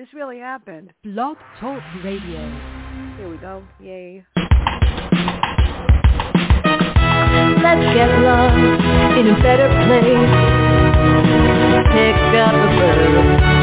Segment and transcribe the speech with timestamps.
[0.00, 0.94] This really happened.
[1.04, 2.40] Blog Talk Radio.
[3.18, 3.62] Here we go.
[3.82, 4.24] Yay.
[7.60, 8.56] Let's get lost
[9.20, 10.32] in a better place.
[11.92, 13.12] Pick up a book,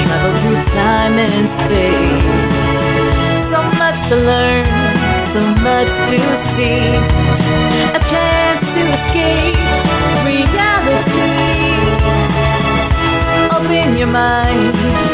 [0.06, 2.22] travel through time and space.
[3.50, 4.70] So much to learn,
[5.34, 6.22] so much to
[6.54, 7.02] see.
[7.82, 9.58] A chance to escape
[10.22, 11.34] reality.
[13.58, 15.07] Open your mind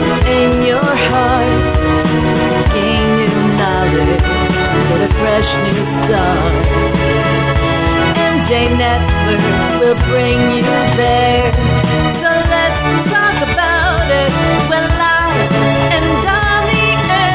[5.18, 5.86] fresh new
[9.80, 10.62] will bring you
[10.96, 11.50] there.
[12.22, 12.80] So let's
[13.10, 14.32] talk about it.
[14.70, 15.52] Live
[15.94, 17.34] and on the air.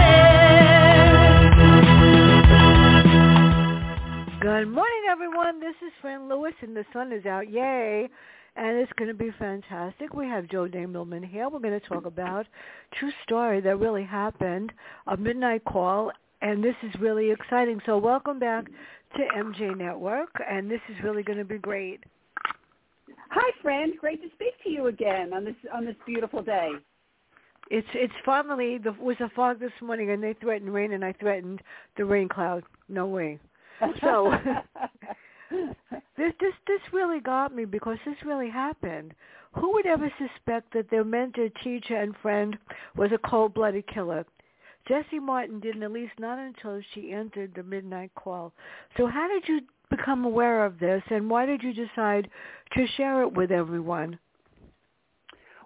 [4.41, 5.59] Good morning, everyone.
[5.61, 7.51] This is Fran Lewis, and the sun is out.
[7.51, 8.09] Yay.
[8.57, 10.15] And it's going to be fantastic.
[10.15, 11.49] We have Jode Millman here.
[11.49, 12.47] We're going to talk about
[12.99, 14.73] true story that really happened,
[15.07, 17.81] a midnight call, and this is really exciting.
[17.87, 18.67] So welcome back
[19.17, 22.05] to MJ Network, and this is really going to be great.
[23.31, 23.95] Hi, Fran.
[24.01, 26.71] Great to speak to you again on this on this beautiful day.
[27.71, 31.13] It's it's finally the was a fog this morning, and they threatened rain, and I
[31.13, 31.61] threatened
[31.97, 32.65] the rain cloud.
[32.89, 33.39] No way.
[34.01, 34.33] So
[35.51, 39.15] this this this really got me because this really happened.
[39.53, 42.57] Who would ever suspect that their mentor, teacher, and friend
[42.97, 44.25] was a cold-blooded killer?
[44.89, 48.53] Jessie Martin didn't, at least not until she entered the midnight call.
[48.97, 52.29] So how did you become aware of this, and why did you decide
[52.75, 54.19] to share it with everyone?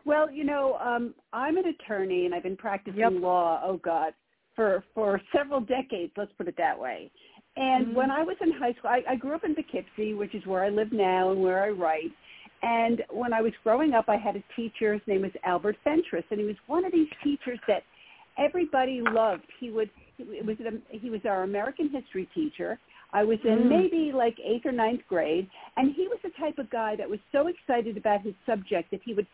[0.05, 3.13] Well, you know, um, I'm an attorney, and I've been practicing Yep.
[3.21, 3.61] law.
[3.65, 4.13] Oh God,
[4.57, 6.13] for for several decades.
[6.17, 7.11] Let's put it that way.
[7.57, 7.95] And Mhm.
[7.95, 10.65] when I was in high school, I, I grew up in Poughkeepsie, which is where
[10.65, 12.13] I live now and where I write.
[12.63, 14.95] And when I was growing up, I had a teacher.
[14.95, 17.85] His name was Albert Fentress, and he was one of these teachers that
[18.39, 19.47] everybody loved.
[19.61, 20.57] He would it was
[20.91, 22.79] he was our American history teacher.
[23.13, 23.69] I was in Mm.
[23.69, 27.21] maybe like eighth or ninth grade, and he was the type of guy that was
[27.31, 29.27] so excited about his subject that he would.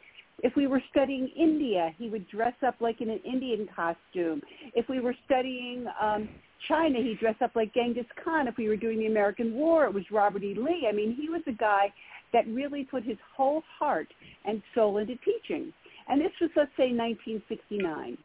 [0.43, 4.41] If we were studying India, he would dress up like in an Indian costume.
[4.75, 6.29] If we were studying um,
[6.69, 8.47] China, he'd dress up like Genghis Khan.
[8.47, 10.55] If we were doing the American War, it was Robert E.
[10.55, 10.87] Lee.
[10.89, 11.93] I mean, he was a guy
[12.33, 14.09] that really put his whole heart
[14.45, 15.73] and soul into teaching.
[16.09, 18.17] And this was, let's say, 1969.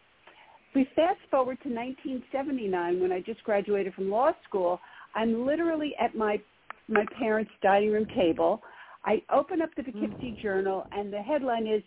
[0.75, 4.79] We fast forward to 1979 when I just graduated from law school.
[5.16, 6.41] I'm literally at my
[6.89, 8.61] my parents' dining room table.
[9.06, 11.83] I open up the Poughkeepsie Journal, and the headline is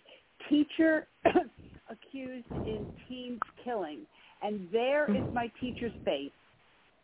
[0.49, 1.07] "Teacher
[1.91, 4.01] Accused in Teens Killing,"
[4.43, 6.31] and there is my teacher's face.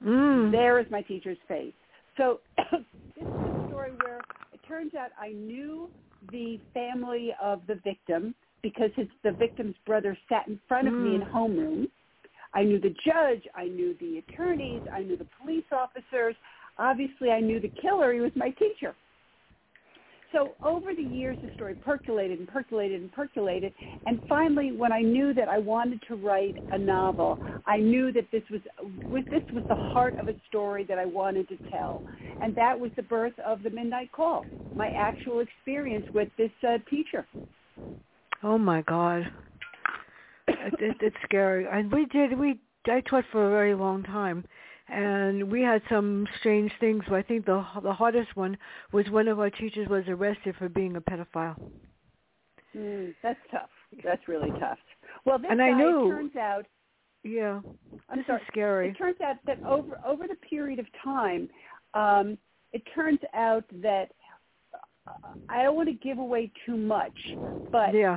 [0.04, 0.52] Mm.
[0.52, 1.72] There is my teacher's face.
[2.16, 2.80] So this
[3.16, 4.20] is a story where
[4.52, 5.90] it turns out I knew
[6.30, 11.14] the family of the victim because his, the victim's brother sat in front of me
[11.14, 11.30] in Mm.
[11.30, 11.90] homeroom.
[12.54, 13.46] I knew the judge.
[13.54, 14.82] I knew the attorneys.
[14.92, 16.36] I knew the police officers.
[16.78, 18.12] Obviously, I knew the killer.
[18.12, 18.94] He was my teacher.
[20.32, 23.72] So over the years, the story percolated and percolated and percolated.
[24.06, 28.30] And finally, when I knew that I wanted to write a novel, I knew that
[28.30, 28.62] this was
[29.10, 32.02] was- this was the heart of a story that I wanted to tell,
[32.40, 36.78] and that was the birth of the Midnight Call, my actual experience with this uh,
[36.88, 37.26] teacher.
[38.42, 39.22] Oh my God,
[40.48, 41.66] it, it, it's scary.
[41.70, 44.44] And we did we I taught for a very long time,
[44.88, 47.04] and we had some strange things.
[47.10, 48.56] I think the the hardest one
[48.92, 51.56] was one of our teachers was arrested for being a pedophile.
[52.76, 53.68] Mm, that's tough.
[54.02, 54.78] That's really tough.
[55.24, 56.66] Well, this And guy I knew- it turns out
[57.22, 57.60] Yeah,
[58.08, 58.40] I'm this sorry.
[58.40, 58.88] is scary.
[58.88, 61.48] It turns out that over over the period of time,
[61.94, 62.36] um,
[62.72, 64.10] it turns out that
[65.48, 67.12] I don't want to give away too much,
[67.70, 68.16] but yeah.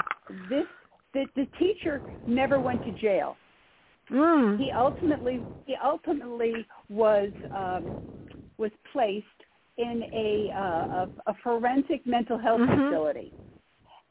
[0.50, 0.66] this
[1.14, 3.38] the, the teacher never went to jail.
[4.12, 4.58] Mm.
[4.58, 7.86] He ultimately he ultimately was um,
[8.58, 9.26] was placed
[9.78, 12.90] in a, uh, a a forensic mental health Mhm.
[12.90, 13.34] facility.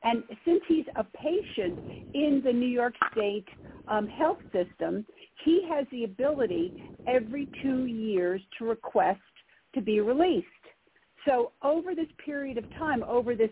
[0.02, 1.78] And since he's a patient
[2.12, 3.48] in the New York State
[3.88, 5.06] um, health system,
[5.44, 6.74] he has the ability
[7.06, 9.20] every two years to request
[9.74, 10.46] to be released.
[11.26, 13.50] So over this period of time, over this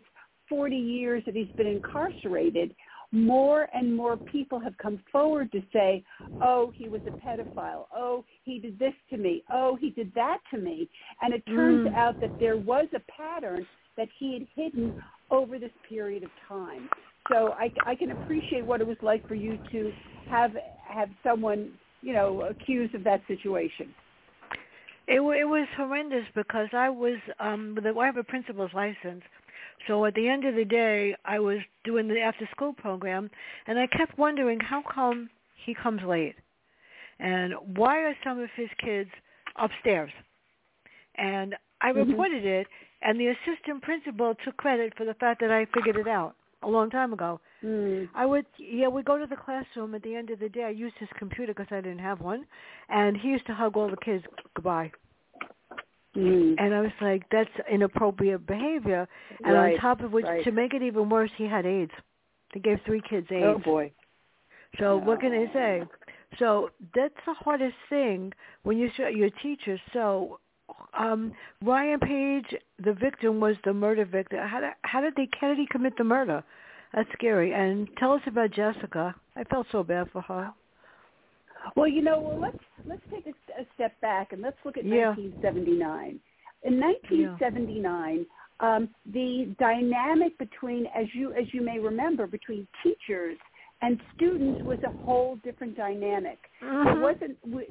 [0.49, 2.75] 40 years that he's been incarcerated,
[3.13, 6.05] more and more people have come forward to say,
[6.41, 7.87] oh, he was a pedophile.
[7.95, 9.45] Oh, he did this to me.
[9.53, 10.89] Oh, he did that to me.
[11.21, 11.95] And it turns Mm.
[11.95, 13.67] out that there was a pattern
[13.97, 14.95] that he had hidden
[15.31, 16.89] over this period of time.
[17.31, 19.93] So I, I can appreciate what it was like for you to
[20.29, 20.57] have
[20.89, 21.73] have someone,
[22.03, 23.95] you know, accused of that situation.
[25.07, 29.23] It it was horrendous because I was um a, I have a principal's license,
[29.87, 33.31] so at the end of the day I was doing the after school program,
[33.67, 35.29] and I kept wondering how come
[35.65, 36.37] he comes late.
[37.19, 39.11] And why are some of his kids
[39.57, 40.11] upstairs?
[41.17, 42.09] And I Mhm.
[42.09, 42.67] reported it,
[43.03, 46.69] and the assistant principal took credit for the fact that I figured it out a
[46.69, 47.41] long time ago.
[47.65, 48.09] Mm.
[48.15, 50.65] I would, yeah, we go to the classroom at the end of the day.
[50.65, 52.45] I used his computer because I didn't have one,
[52.89, 54.25] and he used to hug all the kids
[54.55, 54.91] goodbye.
[56.17, 56.55] Mm.
[56.59, 59.09] And I was like, that's inappropriate behavior.
[59.45, 60.45] And Right, on top of which, right.
[60.45, 61.93] to make it even worse, he had AIDS.
[62.53, 63.45] They gave three kids AIDS.
[63.47, 63.93] Oh boy.
[64.79, 65.83] So what can I say?
[66.39, 68.33] So that's the hardest thing
[68.63, 69.79] when you show your teacher.
[69.93, 70.39] So
[70.99, 71.33] um
[71.63, 74.39] Ryan Page, the victim, was the murder victim.
[74.43, 76.43] How did how did they he commit the murder?
[76.95, 77.53] That's scary.
[77.53, 79.15] And tell us about Jessica.
[79.37, 80.53] I felt so bad for her.
[81.77, 84.85] Well, you know, well, let's let's take a, a step back and let's look at
[84.85, 85.11] Yeah.
[85.11, 86.21] 1979.
[86.65, 88.27] In 1979,
[88.61, 93.37] um, the dynamic between, as you as you may remember, between teachers
[93.83, 96.39] and students was a whole different dynamic.
[96.61, 97.01] It Mhm.
[97.03, 97.67] wasn't w-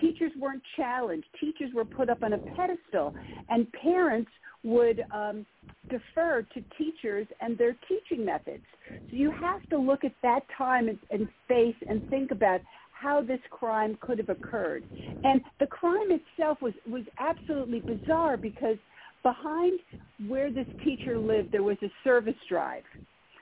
[0.00, 1.26] teachers weren't challenged.
[1.34, 3.14] Teachers were put up on a pedestal,
[3.48, 4.30] and parents
[4.62, 5.44] would um,
[5.88, 8.64] defer to teachers and their teaching methods.
[9.10, 12.60] So you have to look at that time and, and space and think about
[12.92, 14.84] how this crime could have occurred.
[15.24, 18.78] And the crime itself was was absolutely bizarre because
[19.22, 19.80] behind
[20.26, 22.84] where this teacher lived, there was a service drive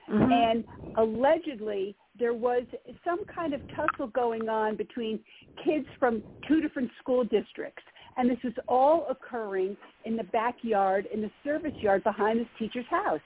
[0.07, 0.31] Mhm.
[0.31, 0.65] and
[0.95, 2.63] allegedly there was
[3.03, 5.19] some kind of tussle going on between
[5.63, 7.83] kids from two different school districts.
[8.17, 12.87] And this was all occurring in the backyard in the service yard behind this teacher's
[12.89, 13.21] house.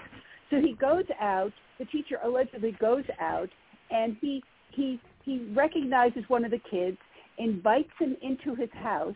[0.50, 3.50] So he goes out the teacher allegedly goes out
[3.90, 6.98] and he he he recognizes one of the kids
[7.40, 9.16] invites him into his house.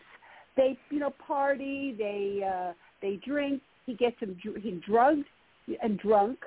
[0.56, 5.26] They you know party they uh they drink he gets him he drugged
[5.80, 6.38] and drunk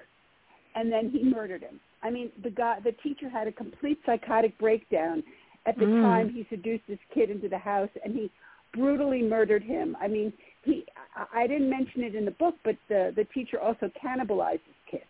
[0.75, 1.79] and then he murdered him.
[2.01, 5.23] I mean, the guy, the teacher had a complete psychotic breakdown
[5.65, 6.01] at the Mm.
[6.01, 8.31] time he seduced this kid into the house, and he
[8.73, 9.97] brutally murdered him.
[9.99, 10.85] I mean, he.
[11.33, 15.03] I didn't mention it in the book, but the the teacher also cannibalized this kid.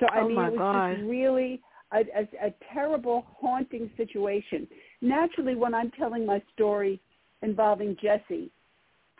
[0.00, 0.90] So I Oh, mean, it was God.
[0.90, 1.60] just really
[1.92, 4.66] a, a, a terrible, haunting situation.
[5.00, 7.00] Naturally, when I'm telling my story
[7.42, 8.50] involving Jesse,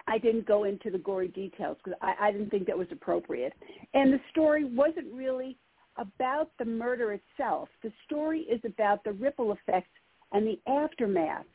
[0.06, 3.52] I didn't go into the gory details because I, I didn't think that was appropriate.
[3.94, 5.56] And the story wasn't really
[5.98, 7.68] about the murder itself.
[7.82, 9.90] The story is about the ripple effects
[10.32, 11.46] and the aftermath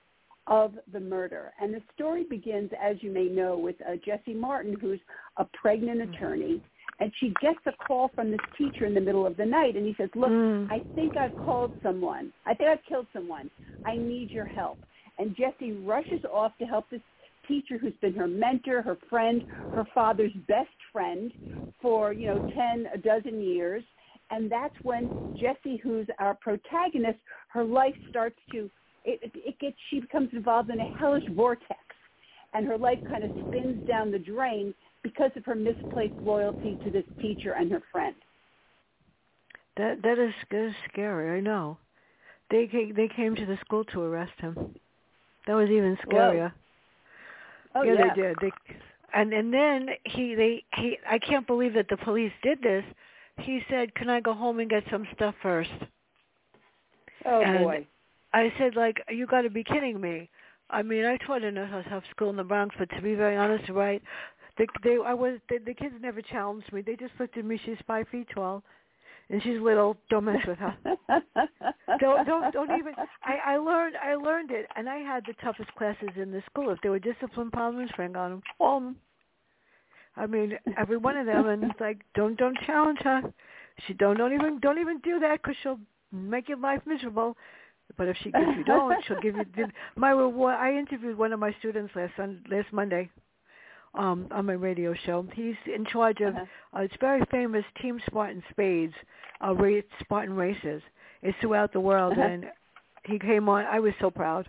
[0.47, 1.51] of the murder.
[1.62, 5.00] And the story begins, as you may know, with uh, Jessie Martin, who's
[5.38, 6.62] a pregnant attorney.
[7.00, 9.86] And she gets a call from this teacher in the middle of the night, and
[9.86, 10.69] he says, look, Mm.
[10.71, 12.33] I think I've called someone.
[12.45, 13.50] I think I've killed someone.
[13.86, 14.80] I need your help.
[15.18, 17.01] And Jessie rushes off to help this
[17.47, 19.44] teacher who's been her mentor, her friend,
[19.74, 21.31] her father's best friend
[21.81, 23.83] for, you know, 10, a dozen years.
[24.31, 28.70] And that's when Jessie, who's our protagonist, her life starts to,
[29.06, 31.80] it, it, it gets, she becomes involved in a hellish vortex.
[32.54, 34.74] And her life kind of spins down the drain
[35.04, 38.16] because of her misplaced loyalty to this teacher and her friend.
[39.78, 41.38] That that is, that is scary.
[41.38, 41.78] I know.
[42.52, 44.75] They came, they came to the school to arrest him.
[45.48, 46.52] That was even scarier.
[47.75, 48.14] Oh, yeah, yeah.
[48.14, 48.36] they did.
[48.42, 48.52] They,
[49.14, 52.84] and and then he they he I can't believe that the police did this.
[53.41, 55.71] He said, "Can I go home and get some stuff first?
[57.25, 57.88] Oh, And- boy.
[58.31, 60.30] I said, "Like you got to be kidding me."
[60.69, 63.36] I mean, I taught in a tough school in the Bronx, but to be very
[63.36, 64.03] honest, right,
[64.58, 66.81] the they I was the, the kids never challenged me.
[66.81, 67.58] They just looked at me.
[67.65, 68.63] She's five feet tall,
[69.29, 69.98] and she's little.
[70.12, 70.77] Don't mess with her.
[72.00, 72.93] don't don't don't even
[73.24, 76.69] I, I learned I learned it and I had the toughest classes in the school.
[76.69, 78.41] If there were discipline problems, bring on them.
[80.16, 83.22] I mean every one of them and it's like don't don't challenge her.
[83.88, 85.80] She don't don't even don't even do that because she'll
[86.12, 87.36] make your life miserable.
[87.98, 90.56] But if she if you don't, she'll give you the, my reward.
[90.56, 93.10] I interviewed one of my students last sun, last Monday
[93.96, 95.25] um on my radio show.
[95.34, 96.46] He's in charge of Uh-huh.
[96.78, 98.94] uh, it's very famous Team Spartan Spades,
[99.44, 100.82] uh, race, Spartan races.
[101.24, 102.28] It's throughout the world, Uh-huh.
[102.28, 102.46] and
[103.06, 103.66] he came on.
[103.66, 104.48] I was so proud.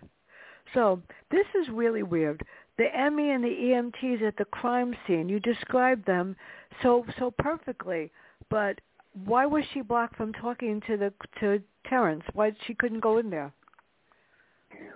[0.75, 1.00] So
[1.31, 2.43] this is really weird.
[2.80, 5.28] The Emmy and the EMTs at the crime scene.
[5.28, 6.34] You described them
[6.82, 8.10] so so perfectly,
[8.49, 8.80] but
[9.26, 12.25] why was she blocked from talking to the to Terrence?
[12.32, 13.52] Why she couldn't go in there?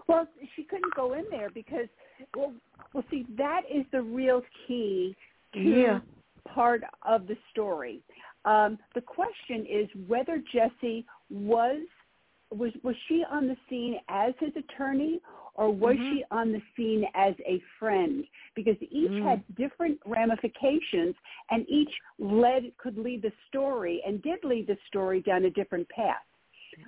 [0.06, 0.26] Well,
[0.56, 1.88] she couldn't go in there because,
[2.34, 2.54] well,
[2.94, 5.14] well, see, that is the real key
[5.52, 6.00] to Yeah.
[6.48, 8.02] part of the story.
[8.46, 11.82] Um, the question is whether Jesse was
[12.50, 15.20] was was she on the scene as his attorney
[15.54, 16.10] or was Mhm.
[16.10, 18.26] she on the scene as a friend?
[18.54, 19.22] Because each Mm.
[19.22, 21.14] had different ramifications,
[21.50, 25.88] and each led could lead the story and did lead the story down a different
[25.88, 26.26] path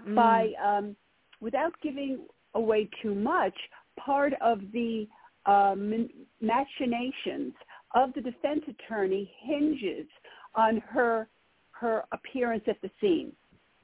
[0.05, 0.15] Mm.
[0.15, 0.97] by um,
[1.41, 3.57] without giving away too much,
[3.97, 5.09] part of the
[5.47, 6.09] um,
[6.41, 7.55] machinations
[7.95, 10.09] of the defense attorney hinges
[10.55, 11.29] on her
[11.71, 13.37] her appearance at the scene.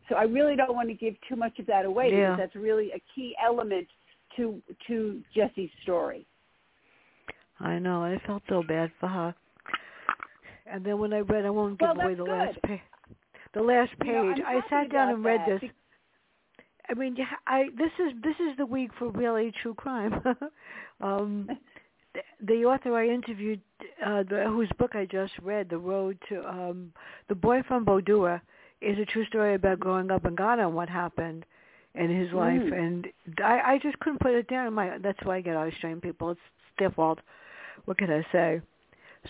[0.08, 2.30] So I really don't want to give too much of that away yeah.
[2.30, 3.86] because that's really a key element
[4.36, 6.26] to to Jesse's story.
[7.60, 8.02] I know.
[8.02, 9.34] I felt so bad for her.
[10.66, 12.30] And then when I read, I won't give well, away the good.
[12.30, 12.80] last page.
[13.54, 14.38] The last page.
[14.38, 15.60] Know, I sat down and read that.
[15.60, 15.70] this.
[16.88, 20.20] I mean, I this is this is the week for really true crime.
[21.00, 21.48] um,
[22.14, 23.60] the, the author I interviewed,
[24.04, 26.92] uh, the, whose book I just read, "The Road to um,
[27.28, 28.40] the Boy from Bodua,"
[28.80, 31.44] is a true story about growing up in Ghana and what happened
[31.94, 32.60] in his life.
[32.60, 32.78] Mm.
[32.78, 33.08] And
[33.44, 34.72] I, I just couldn't put it down.
[34.74, 36.30] My that's why I get Australian people.
[36.30, 37.18] It's, it's their fault.
[37.84, 38.60] What can I say?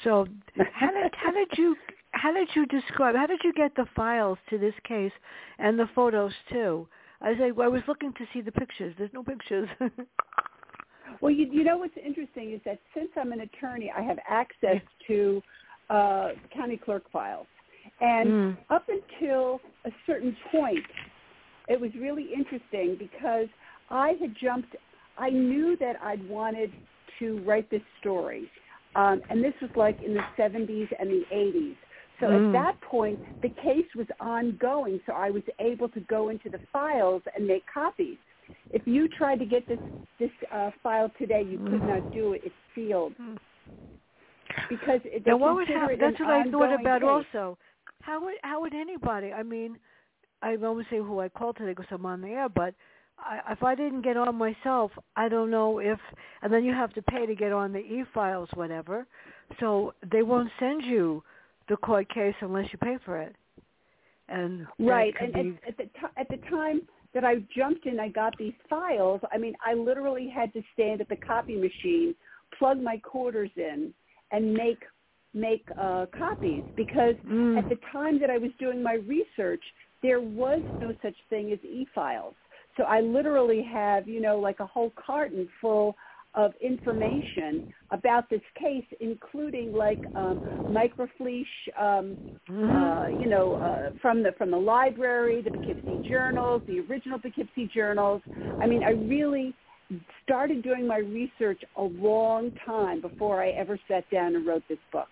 [0.04, 0.26] So
[0.72, 1.76] how did how did you
[2.12, 5.12] how did you describe how did you get the files to this case
[5.58, 6.88] and the photos too?
[7.20, 8.94] I say well, I was looking to see the pictures.
[8.98, 9.68] There's no pictures.
[11.20, 14.80] well, you you know what's interesting is that since I'm an attorney, I have access
[15.08, 15.42] to
[15.90, 17.46] uh, county clerk files,
[18.00, 18.56] and Mm.
[18.70, 20.84] up until a certain point,
[21.68, 23.48] it was really interesting because
[23.90, 24.74] I had jumped.
[25.18, 26.72] I knew that I'd wanted
[27.18, 28.50] to write this story,
[28.96, 31.76] um, and this was like in the 70s and the 80s.
[32.20, 32.46] So Mm.
[32.48, 36.60] at that point, the case was ongoing, so I was able to go into the
[36.72, 38.16] files and make copies.
[38.70, 39.80] If you tried to get this
[40.18, 42.42] this uh, file today, you could not do it.
[42.44, 43.38] It's sealed Mm.
[44.68, 45.98] because it, Now what would happen?
[45.98, 47.08] That's what I thought about case.
[47.34, 47.58] also.
[48.02, 49.32] How would how would anybody?
[49.32, 49.78] I mean,
[50.42, 52.74] I won't say who I called today because I'm on the air, but
[53.18, 55.98] I, if I didn't get on myself, I don't know if.
[56.42, 59.06] And then you have to pay to get on the e-files, whatever.
[59.60, 61.22] So they won't send you
[61.68, 63.34] the court case unless you pay for it.
[64.28, 66.82] And Right, and be, at, at the t- at the time
[67.14, 69.20] that I jumped in, I got these files.
[69.32, 72.14] I mean, I literally had to stand at the copy machine,
[72.58, 73.92] plug my quarters in,
[74.30, 74.82] and make
[75.34, 77.58] make uh, copies because Mm.
[77.58, 79.62] at the time that I was doing my research,
[80.02, 82.34] there was no such thing as e-files.
[82.76, 85.94] So I literally have, you know, like a whole carton full
[86.34, 91.44] of information about this case, including like um, microfiche,
[91.78, 92.18] um,
[92.50, 97.70] uh, you know, uh, from the from the library, the Poughkeepsie journals, the original Poughkeepsie
[97.74, 98.22] journals.
[98.60, 99.54] I mean, I really
[100.24, 104.78] started doing my research a long time before I ever sat down and wrote this
[104.90, 105.08] book.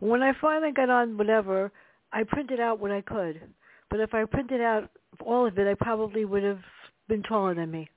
[0.00, 1.72] when I finally got on whatever,
[2.16, 3.40] I printed out what I could.
[3.90, 4.90] But if I printed out
[5.24, 6.60] all of it, I probably would have
[7.08, 7.88] been taller than me.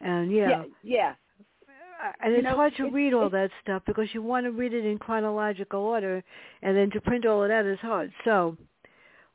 [0.00, 1.14] And yeah, yeah, yeah.
[2.22, 4.52] And You it's know, hard to it's- read all that stuff because you want to
[4.52, 6.22] read it in chronological order,
[6.62, 8.10] and then to print all of that is hard.
[8.24, 8.56] So,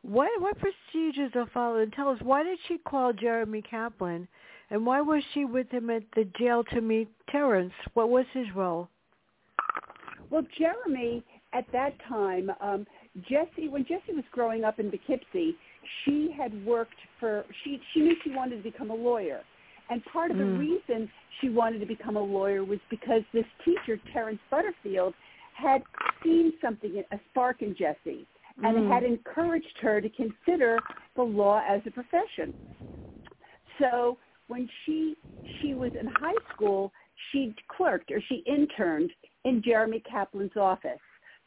[0.01, 1.81] what what procedures are followed?
[1.83, 4.27] And tell us why did she call Jeremy Kaplan,
[4.71, 7.73] and why was she with him at the jail to meet Terrence?
[7.93, 8.89] What was his role?
[10.31, 12.87] Well, Jeremy, at that time, um,
[13.21, 15.55] Jesse, when Jesse was growing up in Poughkeepsie,
[16.03, 19.41] she had worked for, she, she knew she wanted to become a lawyer.
[19.89, 20.57] And part of the Mm.
[20.57, 25.13] reason she wanted to become a lawyer was because this teacher, Terrence Butterfield,
[25.53, 25.83] had
[26.23, 28.25] seen something, a spark in Jesse,
[28.63, 28.89] and Mm.
[28.89, 30.79] had encouraged her to consider
[31.15, 32.53] the law as a profession.
[33.79, 34.17] So
[34.47, 35.15] when she
[35.61, 36.91] she was in high school,
[37.31, 40.99] she clerked or she interned in Jeremy Kaplan's office.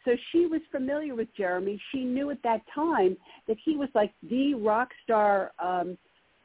[0.04, 1.80] So she was familiar with Jeremy.
[1.92, 5.98] She knew at that time that he was like the rock star, um,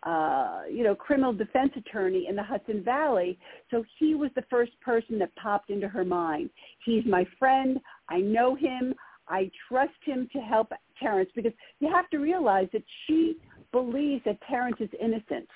[0.04, 3.38] uh, you know, criminal defense attorney in the Hudson Valley.
[3.72, 6.50] So he was the first person that popped into her mind.
[6.86, 7.80] He's my friend.
[8.10, 8.94] I know him.
[9.28, 13.38] I trust him to help Terrence because you have to realize that she
[13.72, 15.48] believes that Terrence is innocent.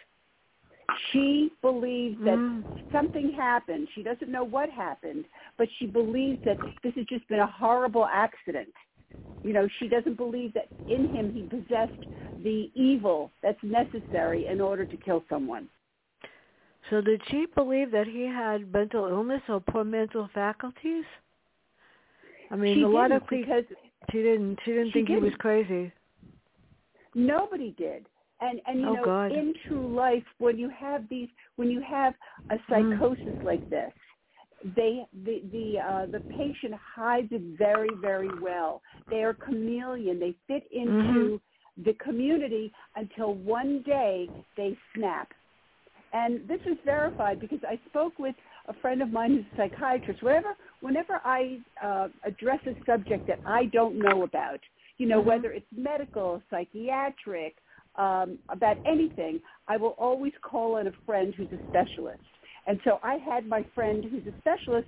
[1.11, 2.65] She believes that Mm.
[2.91, 3.89] something happened.
[3.93, 5.25] She doesn't know what happened,
[5.57, 8.73] but she believes that this has just been a horrible accident.
[9.43, 12.05] You know, she doesn't believe that in him he possessed
[12.37, 15.69] the evil that's necessary in order to kill someone.
[16.89, 21.03] So did she believe that he had mental illness or poor mental faculties?
[22.49, 23.61] I mean, she a lot of people.
[23.61, 23.63] because
[24.11, 24.57] She didn't.
[24.63, 25.91] She didn't She think he was crazy.
[27.13, 28.05] nobody did.
[28.39, 29.31] And and you Oh, know, God.
[29.31, 32.13] in true life, when you have these, when you have
[32.51, 33.91] a psychosis like this,
[34.75, 38.81] they the the uh, the patient hides it very very well.
[39.09, 40.19] They are chameleon.
[40.19, 41.39] They fit into
[41.83, 45.31] the community until one day they snap.
[46.13, 48.35] And this is verified because I spoke with
[48.67, 50.23] a friend of mine who's a psychiatrist.
[50.23, 54.59] Whenever whenever I uh, address a subject that I don't know about,
[54.97, 55.25] you know, Mhm.
[55.25, 57.57] whether it's medical, psychiatric,
[57.97, 62.21] um, about anything, I will always call on a friend who's a specialist.
[62.67, 64.87] And so I had my friend who's a specialist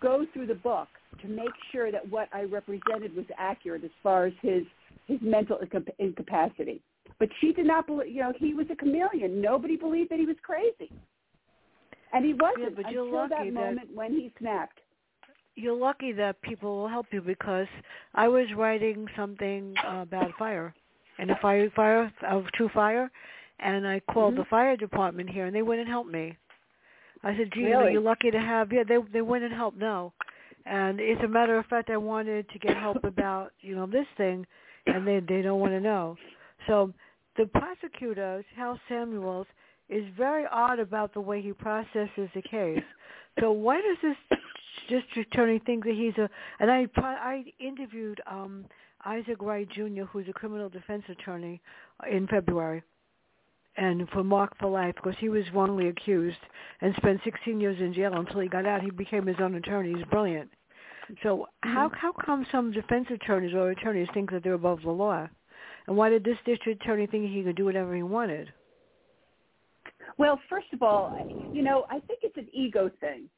[0.00, 0.88] go through the book
[1.22, 4.62] to make sure that what I represented was accurate as far as his
[5.06, 5.58] his mental
[5.98, 6.80] incapacity.
[7.18, 9.42] But she did not believe, you know, he was a chameleon.
[9.42, 10.90] Nobody believed that he was crazy.
[12.14, 14.80] And he wasn't yeah, until that moment when he snapped.
[15.56, 17.66] You're lucky that people will help you because
[18.14, 20.74] I was writing something uh, about fire
[21.18, 23.10] and a fire fire of true fire
[23.60, 24.42] and I called mm-hmm.
[24.42, 26.36] the fire department here and they wouldn't help me.
[27.22, 27.92] I said, "Gee, really?
[27.92, 29.76] you're lucky to have." Yeah, they they wouldn't help.
[29.76, 30.12] No,
[30.66, 34.06] and as a matter of fact, I wanted to get help about you know this
[34.16, 34.46] thing,
[34.86, 36.16] and they they don't want to know.
[36.66, 36.92] So
[37.36, 39.46] the prosecutor, Hal Samuels,
[39.88, 42.82] is very odd about the way he processes the case.
[43.40, 44.38] So why does this
[44.88, 46.28] district attorney think that he's a?
[46.60, 48.66] And I I interviewed um
[49.04, 51.60] Isaac Wright Jr., who's a criminal defense attorney,
[52.02, 52.82] uh, in February,
[53.76, 56.38] and for Mark for Life because he was wrongly accused
[56.80, 58.82] and spent 16 years in jail until he got out.
[58.82, 59.94] He became his own attorney.
[59.94, 60.50] He's brilliant.
[61.22, 61.96] So how hmm.
[61.96, 65.28] how come some defense attorneys or attorneys think that they're above the law?
[65.86, 68.52] And why did this district attorney think he could do whatever he wanted?
[70.16, 71.18] Well, first of all,
[71.52, 73.28] you know, I think it's an ego thing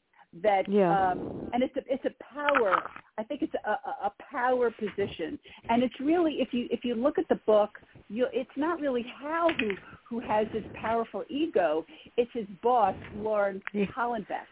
[0.43, 1.11] that yeah.
[1.11, 2.83] um and it's a it's a power
[3.19, 3.71] i think it's a,
[4.07, 5.39] a power position
[5.69, 7.71] and it's really if you if you look at the book
[8.09, 9.71] you it's not really hal who
[10.09, 11.85] who has this powerful ego
[12.17, 13.85] it's his boss lauren yeah.
[13.87, 14.47] hollenbeck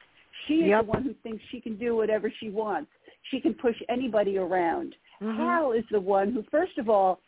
[0.46, 0.84] she is yep.
[0.84, 2.90] the one who thinks she can do whatever she wants
[3.30, 5.36] she can push anybody around mm-hmm.
[5.36, 7.20] hal is the one who first of all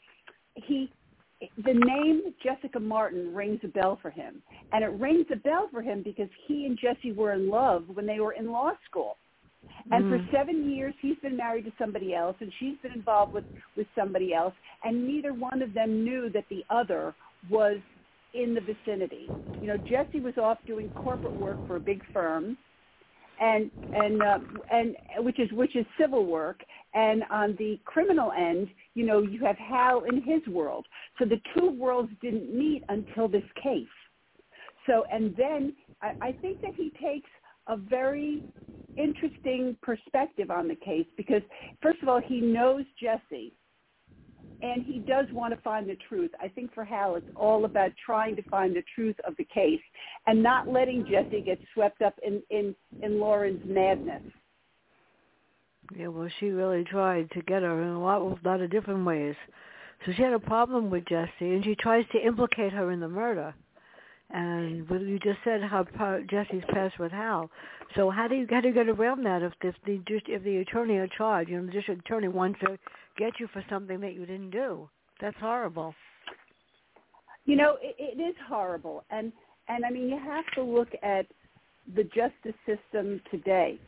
[0.55, 0.91] he
[1.41, 4.43] the name Jessica Martin rings a bell for him.
[4.73, 8.07] And it rings a bell for him because he and Jesse were in love when
[8.07, 9.17] they were in law school.
[9.91, 10.11] And mm.
[10.11, 13.45] for seven years, he's been married to somebody else, and she's been involved with,
[13.77, 17.15] with somebody else, and neither one of them knew that the other
[17.51, 17.79] was
[18.35, 19.29] in the vicinity.
[19.61, 22.57] You know, Jesse was off doing corporate work for a big firm,
[23.41, 24.39] and and uh,
[24.73, 26.61] and which is which is civil work
[26.95, 30.87] and on the criminal end you know you have hal in his world
[31.19, 33.87] so the two worlds didn't meet until this case
[34.87, 37.31] so and then i, I think that he takes
[37.69, 38.43] a very
[38.97, 41.43] interesting perspective on the case because
[41.83, 43.53] first of all he knows jesse
[44.63, 46.31] and he does want to find the truth.
[46.41, 49.81] I think for Hal, it's all about trying to find the truth of the case
[50.27, 54.23] and not letting Jesse get swept up in in in Lauren's madness.
[55.95, 59.05] Yeah, well, she really tried to get her in a lot, a lot of different
[59.05, 59.37] ways.
[60.05, 63.09] So she had a problem with Jesse, and she tries to implicate her in the
[63.09, 63.55] murder.
[64.31, 65.87] And what you just said, how
[66.29, 67.49] Jesse's past with Hal.
[67.95, 70.57] So how do you how do you get around that if, if the if the
[70.57, 72.77] attorney in charge, you know, the district attorney wants to
[73.17, 74.89] get you for something that you didn't do.
[75.21, 75.95] That's horrible.
[77.45, 79.33] You know, it, it is horrible, and
[79.69, 81.27] and I mean, you have to look at
[81.95, 83.79] the justice system today,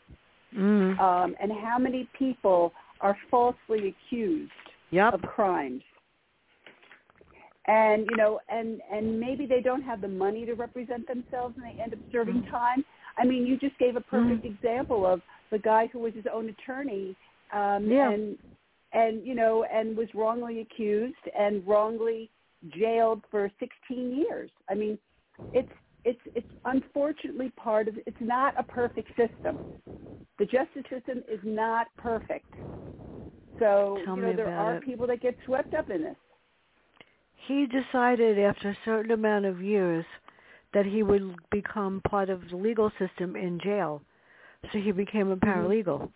[0.57, 0.99] mm.
[0.99, 4.51] um, and how many people are falsely accused
[4.91, 5.15] yep.
[5.15, 5.83] of crimes.
[7.67, 11.65] And you know, and and maybe they don't have the money to represent themselves, and
[11.65, 12.51] they end up serving mm.
[12.51, 12.83] time.
[13.19, 14.55] I mean, you just gave a perfect mm.
[14.55, 17.15] example of the guy who was his own attorney,
[17.53, 18.11] um, yeah.
[18.11, 18.39] and
[18.95, 22.31] and you know and was wrongly accused and wrongly
[22.79, 24.51] jailed for 16 years.
[24.71, 24.99] I mean,
[25.53, 25.69] it's
[26.09, 29.59] it's it's unfortunately part of it's not a perfect system.
[30.39, 32.47] The justice system is not perfect.
[33.59, 34.85] So, Tell you know, there are it.
[34.85, 36.17] people that get swept up in this.
[37.47, 40.05] He decided after a certain amount of years
[40.75, 44.01] that he would become part of the legal system in jail.
[44.73, 45.47] So he became a Mm-hmm.
[45.47, 46.11] paralegal.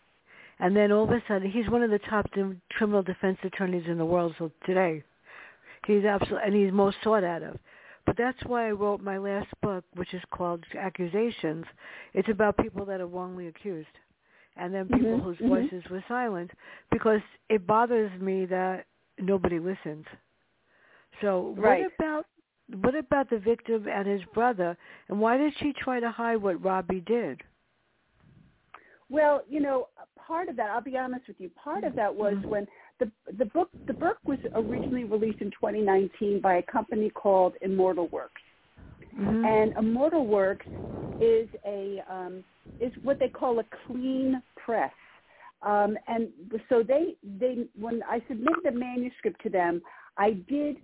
[0.59, 2.27] And then all of a sudden, he's one of the top
[2.71, 5.03] criminal defense attorneys in the world so today.
[5.87, 7.59] He's absolutely, and he's most sought out of.
[8.05, 11.65] But that's why I wrote my last book, which is called Accusations.
[12.15, 13.87] It's about people that are wrongly accused,
[14.57, 15.49] and then people mm-hmm, whose mm-hmm.
[15.49, 16.51] voices were silent,
[16.91, 18.87] because it bothers me that
[19.19, 20.05] nobody listens.
[21.21, 21.83] So right.
[21.83, 22.27] what about
[22.81, 24.77] what about the victim and his brother,
[25.09, 27.43] and why did she try to hide what Robbie did?
[29.11, 32.35] Well, you know, part of that, I'll be honest with you, part of that was
[32.45, 32.67] when
[32.99, 38.09] the the book the book was originally released in 2019 by a company called Immortal
[38.09, 38.43] Works.
[39.19, 39.45] Mm-hmm.
[39.45, 40.67] And Immortal Works
[41.21, 42.45] is a um,
[42.81, 44.93] is what they call a clean press.
[45.63, 46.29] Um, and
[46.69, 49.83] so they they when I submitted the manuscript to them,
[50.17, 50.77] I did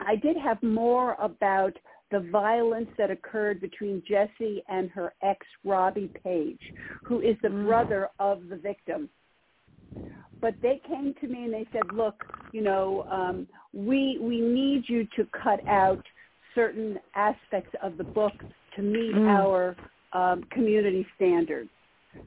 [0.00, 1.76] I did have more about
[2.10, 6.60] the violence that occurred between Jesse and her ex, Robbie Page,
[7.04, 7.66] who is the Mm.
[7.66, 9.08] brother of the victim.
[10.40, 12.14] But they came to me and they said, look,
[12.52, 16.00] you know, um, we we need you to cut out
[16.54, 18.32] certain aspects of the book
[18.76, 19.28] to meet Mm.
[19.28, 19.76] our
[20.12, 21.70] um, community standards.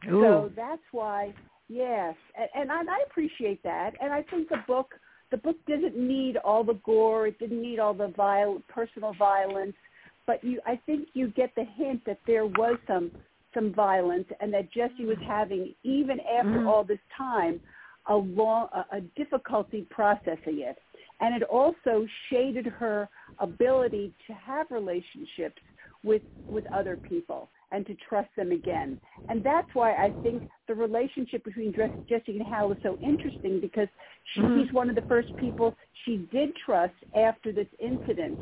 [0.07, 0.21] Ooh.
[0.21, 1.33] So that's why,
[1.67, 3.91] yes, and, and I, I appreciate that.
[4.01, 4.93] And I think the book,
[5.31, 7.27] the book doesn't need all the gore.
[7.27, 9.75] It didn't need all the viol- personal violence.
[10.25, 13.11] But you, I think you get the hint that there was some
[13.53, 16.67] some violence, and that Jesse was having, even after Mhm.
[16.67, 17.61] all this time,
[18.07, 20.81] a long, a, a difficulty processing it.
[21.19, 25.61] And it also shaded her ability to have relationships
[26.03, 28.99] with with other people and to trust them again.
[29.29, 33.87] And that's why I think the relationship between Jesse and Hal is so interesting because
[34.33, 34.59] she, Mhm.
[34.59, 38.39] he's one of the first people she did trust after this incident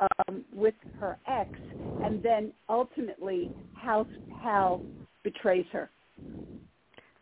[0.00, 1.50] um, with her ex,
[2.04, 4.06] and then ultimately Hal,
[4.42, 4.82] Hal
[5.24, 5.90] betrays her.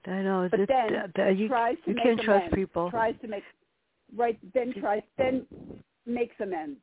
[0.06, 0.48] I know.
[0.50, 2.90] But It's, then uh, you, tries to you make can't trust people.
[2.90, 3.42] Tries to make
[4.16, 5.46] right, then tries, then
[6.06, 6.78] makes amends.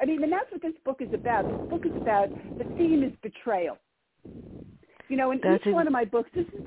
[0.00, 1.48] I mean, and that's what this book is about.
[1.48, 3.78] This book is about the theme is betrayal.
[5.08, 6.64] You know, in That's each ex- one of my books, this is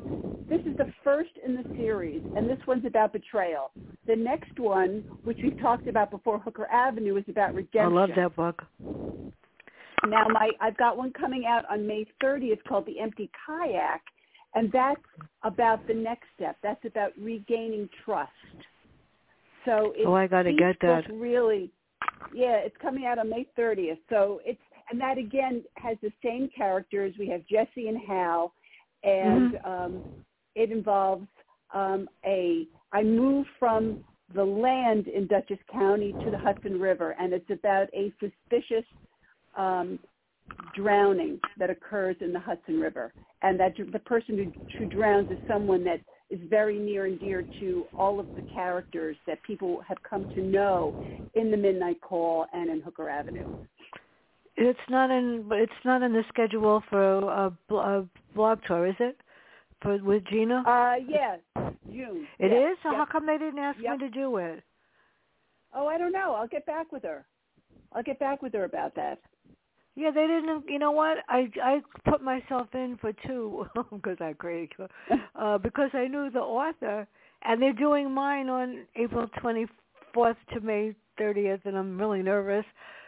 [0.50, 3.72] this is the first in the series, and this one's about betrayal.
[4.12, 7.98] The next one, which we've talked about before, Hooker Avenue, is about redemption.
[7.98, 8.62] I love that book.
[10.06, 14.02] Now, my I've got one coming out on May 30th called The Empty Kayak,
[14.54, 15.00] and that's
[15.44, 16.58] about the next step.
[16.62, 18.32] That's about regaining trust.
[19.64, 21.04] So it's Oh, I gotta get that.
[21.10, 21.72] Really,
[22.34, 24.00] yeah, it's coming out on May 30th.
[24.10, 24.60] So it's
[24.92, 27.16] and that again has the same characters.
[27.18, 28.54] We have Jesse and Hal,
[29.06, 29.72] and Mm-hmm.
[29.72, 30.04] um,
[30.56, 31.28] it involves
[31.74, 32.68] um, a.
[32.94, 33.98] I moved from
[34.34, 38.86] the land in Dutchess County to the Hudson River, and it's about a suspicious
[39.58, 40.00] um,
[40.76, 45.38] drowning that occurs in the Hudson River, and that the person who, who drowns is
[45.48, 49.98] someone that is very near and dear to all of the characters that people have
[50.08, 50.96] come to know
[51.34, 53.48] in the Midnight Call and in Hooker Avenue.
[54.58, 55.48] It's not in.
[55.52, 59.18] It's not in the schedule for a, a blog tour, is it?
[59.82, 60.64] For with Gina.
[60.66, 61.38] Uh, yeah,
[61.92, 62.28] June.
[62.40, 62.78] It Yes, is.
[62.84, 62.98] So yep.
[63.00, 63.92] how come they didn't ask Yep.
[64.00, 64.64] me to do it?
[65.74, 66.34] Oh, I don't know.
[66.36, 67.26] I'll get back with her.
[67.94, 69.20] I'll get back with her about that.
[69.96, 70.66] Yeah, they didn't.
[70.70, 71.18] You know what?
[71.28, 74.70] I I put myself in for two because I crazy.
[75.34, 77.08] Uh, because I knew the author,
[77.44, 79.66] and they're doing mine on April twenty
[80.14, 82.66] fourth to May thirtieth, and I'm really nervous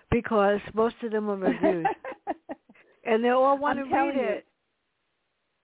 [0.10, 1.86] because most of them are reviews,
[3.06, 4.46] and they all want I'm to read it.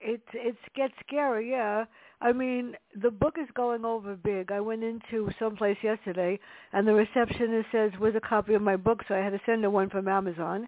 [0.02, 1.86] It it gets scary, yeah.
[2.22, 4.52] I mean, the book is going over big.
[4.52, 6.40] I went into someplace yesterday,
[6.74, 9.64] and the receptionist says, "Where's a copy of my book?" So I had to send
[9.64, 10.68] her one from Amazon.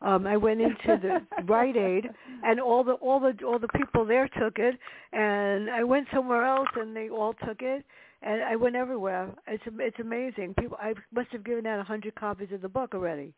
[0.00, 2.08] Um, I went into the Rite Aid,
[2.42, 4.78] and all the all the all the people there took it,
[5.12, 7.84] and I went somewhere else, and they all took it,
[8.22, 9.32] and I went everywhere.
[9.46, 10.54] It's it's amazing.
[10.58, 13.34] People, I must have given out a hundred copies of the book already.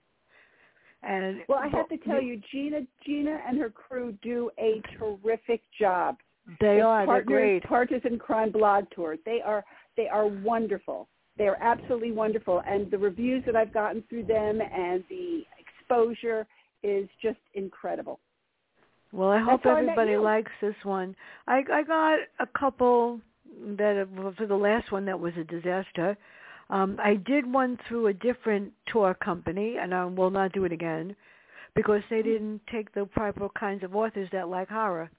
[1.06, 5.62] And Well, I have to tell you, Gina, Gina and her crew do a terrific
[5.78, 6.16] job.
[6.60, 7.62] they It's are they're Partners great.
[7.64, 9.16] Partners in Crime Blog Tour.
[9.24, 9.64] They are
[9.96, 11.08] they are wonderful.
[11.36, 16.46] They are absolutely wonderful, and the reviews that I've gotten through them and the exposure
[16.82, 18.20] is just incredible.
[19.12, 21.14] Well, I hope everybody likes this one.
[21.46, 23.20] I I got a couple
[23.76, 26.16] that for the last one that was a disaster.
[26.70, 30.72] Um, I did one through a different tour company, and I will not do it
[30.72, 31.14] again
[31.74, 35.10] because they didn't take the proper kinds of authors that like horror.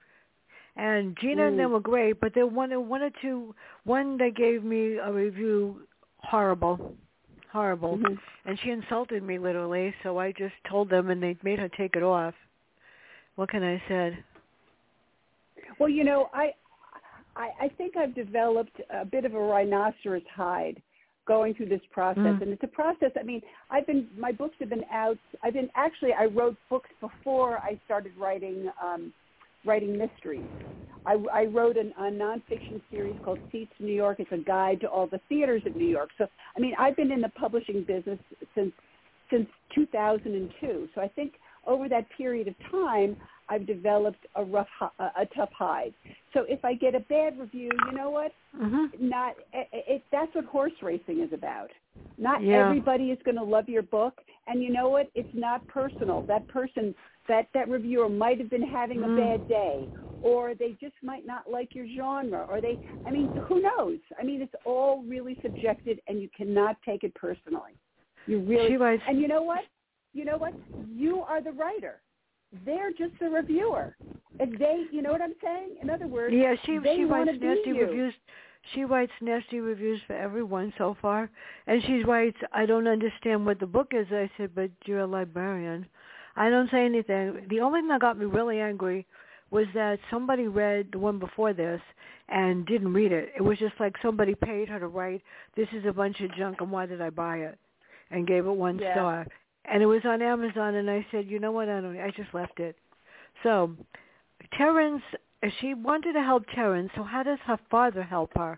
[0.76, 1.72] And Gina and them Mm.
[1.72, 3.54] were great, but there one one or two.
[3.84, 5.86] One they gave me a review
[6.18, 6.94] horrible,
[7.50, 8.18] horrible, Mhm.
[8.44, 9.94] and she insulted me literally.
[10.02, 12.34] So I just told them, and they made her take it off.
[13.36, 14.18] What can I say?
[15.78, 16.54] Well, you know, I,
[17.36, 20.82] I I think I've developed a bit of a rhinoceros hide
[21.26, 22.42] going through this process, Mm.
[22.42, 23.10] and it's a process.
[23.18, 25.18] I mean, I've been my books have been out.
[25.42, 29.12] I've been actually I wrote books before I started writing um,
[29.64, 30.48] writing mysteries.
[31.04, 34.18] I, I wrote an, a nonfiction series called Seats in New York.
[34.18, 36.10] It's a guide to all the theaters in New York.
[36.18, 38.18] So, I mean, I've been in the publishing business
[38.54, 38.72] since
[39.30, 40.88] since 2002.
[40.94, 41.34] So I think
[41.66, 43.16] over that period of time,
[43.48, 45.94] I've developed a rough, a, a tough hide.
[46.34, 48.32] So if I get a bad review, you know what?
[48.56, 48.90] Mhm.
[49.00, 51.70] Not it, it, that's what horse racing is about.
[52.18, 52.60] Not Yeah.
[52.60, 55.10] everybody is going to love your book, and you know what?
[55.14, 56.22] It's not personal.
[56.22, 56.94] That person,
[57.28, 59.16] that that reviewer might have been having a Mm.
[59.16, 59.88] bad day,
[60.22, 62.78] or they just might not like your genre, or they.
[63.04, 63.98] I mean, who knows?
[64.18, 67.74] I mean, it's all really subjective, and you cannot take it personally.
[68.26, 69.02] You really writes.
[69.06, 69.64] and you know what?
[70.14, 70.54] You know what?
[70.76, 72.00] You are the writer.
[72.64, 73.96] They're just the reviewer.
[74.38, 75.76] And they, you know what I'm saying?
[75.82, 78.14] In other words, Yeah, she she writes nasty reviews.
[78.74, 81.30] she writes nasty reviews for everyone so far,
[81.66, 85.06] and she writes, "I don't understand what the book is." I said, "But you're a
[85.06, 85.86] librarian."
[86.36, 87.46] I don't say anything.
[87.48, 89.06] The only thing that got me really angry
[89.50, 91.80] was that somebody read the one before this
[92.28, 93.32] and didn't read it.
[93.36, 95.22] It was just like somebody paid her to write,
[95.54, 97.58] "This is a bunch of junk, and why did I buy it?"
[98.10, 98.94] and gave it one yeah.
[98.94, 99.26] star.
[99.70, 101.68] And it was on Amazon, and I said, "You know what?
[101.68, 101.98] I don't.
[101.98, 102.76] I just left it."
[103.42, 103.76] So,
[104.56, 105.02] Terrence,
[105.60, 106.90] she wanted to help Terrence.
[106.94, 108.56] So how does her father help her?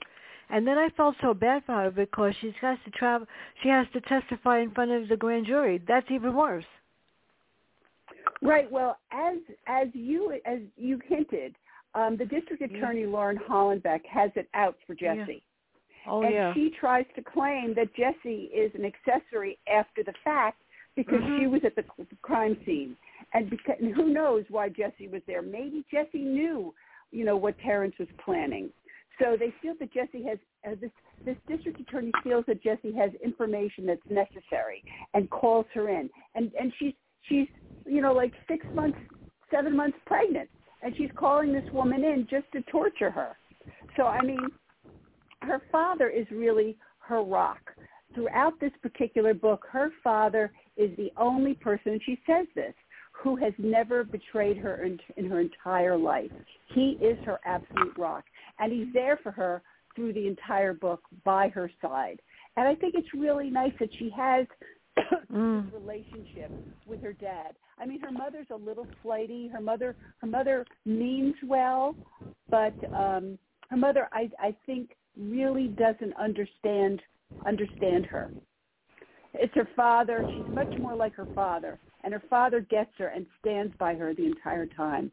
[0.51, 3.27] And then I felt so bad for her because she has to travel.
[3.63, 5.83] She has to testify in front of the grand jury.
[5.87, 6.65] That's even worse.
[8.41, 8.71] Right.
[8.71, 11.55] Well, as as you as you hinted,
[11.95, 13.09] um, the district attorney yeah.
[13.09, 15.27] Lauren Hollenbeck has it out for Jesse.
[15.29, 16.11] Yeah.
[16.11, 16.55] Oh, and yeah.
[16.55, 20.63] she tries to claim that Jesse is an accessory after the fact
[20.99, 21.41] because mm-hmm.
[21.41, 21.85] she was at the
[22.23, 22.97] crime scene,
[23.33, 25.43] and because and who knows why Jesse was there?
[25.43, 26.75] Maybe Jesse knew,
[27.13, 28.71] you know, what Terrence was planning.
[29.21, 30.91] So they feel that Jesse has uh, this.
[31.25, 34.85] This district attorney feels that Jesse has information that's necessary
[35.15, 37.49] and calls her in, and and she's she's
[37.89, 38.99] you know, like six months,
[39.51, 40.49] seven months pregnant,
[40.83, 43.37] and she's calling this woman in just to torture her.
[43.97, 44.49] So I mean,
[45.43, 47.61] her father is really her rock.
[48.15, 52.75] Throughout this particular book, her father is the only person, and she says this,
[53.13, 56.31] who has never betrayed her in, in her entire life.
[56.75, 58.25] He is her absolute rock,
[58.59, 59.63] and he's there for her
[59.95, 62.21] through the entire book by her side.
[62.57, 64.47] And I think it's really nice that she has
[65.33, 65.65] mm.
[65.65, 66.53] this relationship
[66.87, 67.57] with her dad.
[67.81, 69.49] I mean, her mother's a little flighty.
[69.49, 71.97] Her mother, her mother means well,
[72.51, 73.39] but um,
[73.71, 77.03] her mother, I, I think, really doesn't understand
[77.47, 78.31] understand her.
[79.35, 80.27] It's her father.
[80.35, 84.15] She's much more like her father, and her father gets her and stands by her
[84.15, 85.11] the entire time.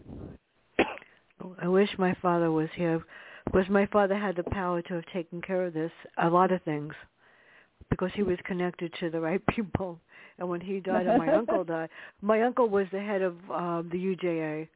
[1.62, 3.04] I wish my father was here,
[3.46, 6.62] because my father had the power to have taken care of this, a lot of
[6.64, 6.94] things,
[7.90, 10.00] because he was connected to the right people.
[10.38, 11.90] And when he died and my uncle died,
[12.22, 14.68] my uncle was the head of um, the UJA,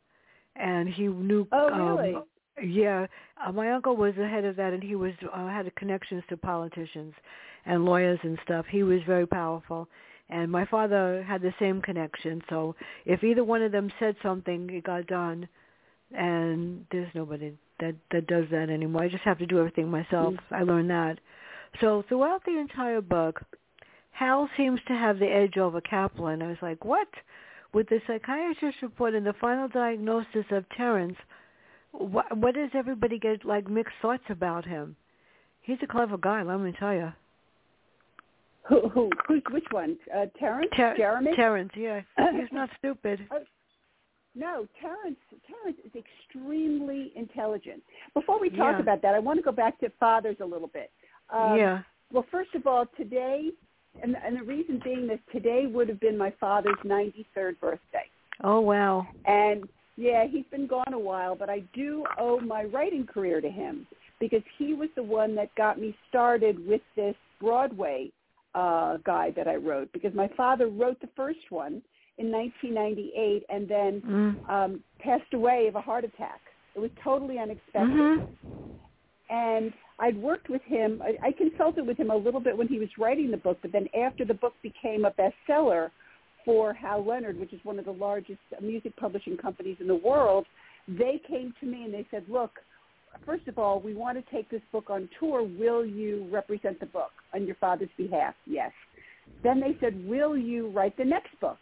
[0.55, 1.47] and he knew.
[1.51, 2.15] Oh, really?
[2.15, 2.23] Um,
[2.61, 3.07] yeah,
[3.45, 6.35] uh, my uncle was the head of that, and he was uh, had connections to
[6.35, 7.13] politicians
[7.65, 8.65] and lawyers and stuff.
[8.69, 9.87] He was very powerful,
[10.29, 12.41] and my father had the same connection.
[12.49, 15.47] So if either one of them said something, it got done.
[16.11, 19.03] And there's nobody that that does that anymore.
[19.03, 20.33] I just have to do everything myself.
[20.33, 20.55] Mm-hmm.
[20.55, 21.19] I learned that.
[21.81, 23.41] So throughout the entire book,
[24.11, 26.41] Hal seems to have the edge over Kaplan.
[26.41, 27.07] I was like, what?
[27.73, 31.15] With the psychiatrist report and the final diagnosis of Terrence,
[31.91, 34.95] what, what does everybody get like mixed thoughts about him?
[35.61, 37.13] He's a clever guy, let me tell you.
[38.67, 38.89] Who?
[38.89, 39.09] Who?
[39.27, 39.97] Who's which one?
[40.15, 40.69] Uh, Terrence?
[40.75, 41.35] Ter- Jeremy?
[41.35, 42.01] Terrence, yeah.
[42.31, 43.19] He's not stupid.
[43.31, 43.39] Uh,
[44.35, 45.17] no, Terrence.
[45.47, 47.81] Terrence is extremely intelligent.
[48.13, 48.79] Before we talk yeah.
[48.79, 50.91] about that, I want to go back to fathers a little bit.
[51.29, 51.81] Um, yeah.
[52.11, 53.51] Well, first of all, today
[54.01, 58.05] and, and the reason being that today would have been my father's 93rd birthday.
[58.43, 59.07] Oh, wow.
[59.25, 59.67] And
[59.97, 63.85] yeah, he's been gone a while, but I do owe my writing career to him
[64.19, 68.11] because he was the one that got me started with this Broadway
[68.55, 71.81] uh, guide that I wrote because my father wrote the first one
[72.17, 74.49] in 1998 and then mm.
[74.49, 76.41] um, passed away of a heart attack.
[76.75, 77.89] It was totally unexpected.
[77.89, 78.25] Mm-hmm.
[79.29, 81.01] And I'd worked with him.
[81.03, 83.71] I, I consulted with him a little bit when he was writing the book, but
[83.71, 85.91] then after the book became a bestseller
[86.45, 90.45] for Hal Leonard, which is one of the largest music publishing companies in the world,
[90.87, 92.51] they came to me and they said, look,
[93.25, 95.43] first of all, we want to take this book on tour.
[95.43, 98.35] Will you represent the book on your father's behalf?
[98.45, 98.71] Yes.
[99.43, 101.59] Then they said, will you write the next book?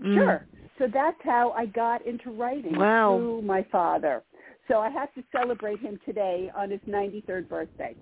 [0.00, 0.14] Mm.
[0.14, 0.46] Sure.
[0.78, 3.16] So that's how I got into writing wow.
[3.16, 4.22] through my father.
[4.68, 7.94] So I have to celebrate him today on his 93rd birthday.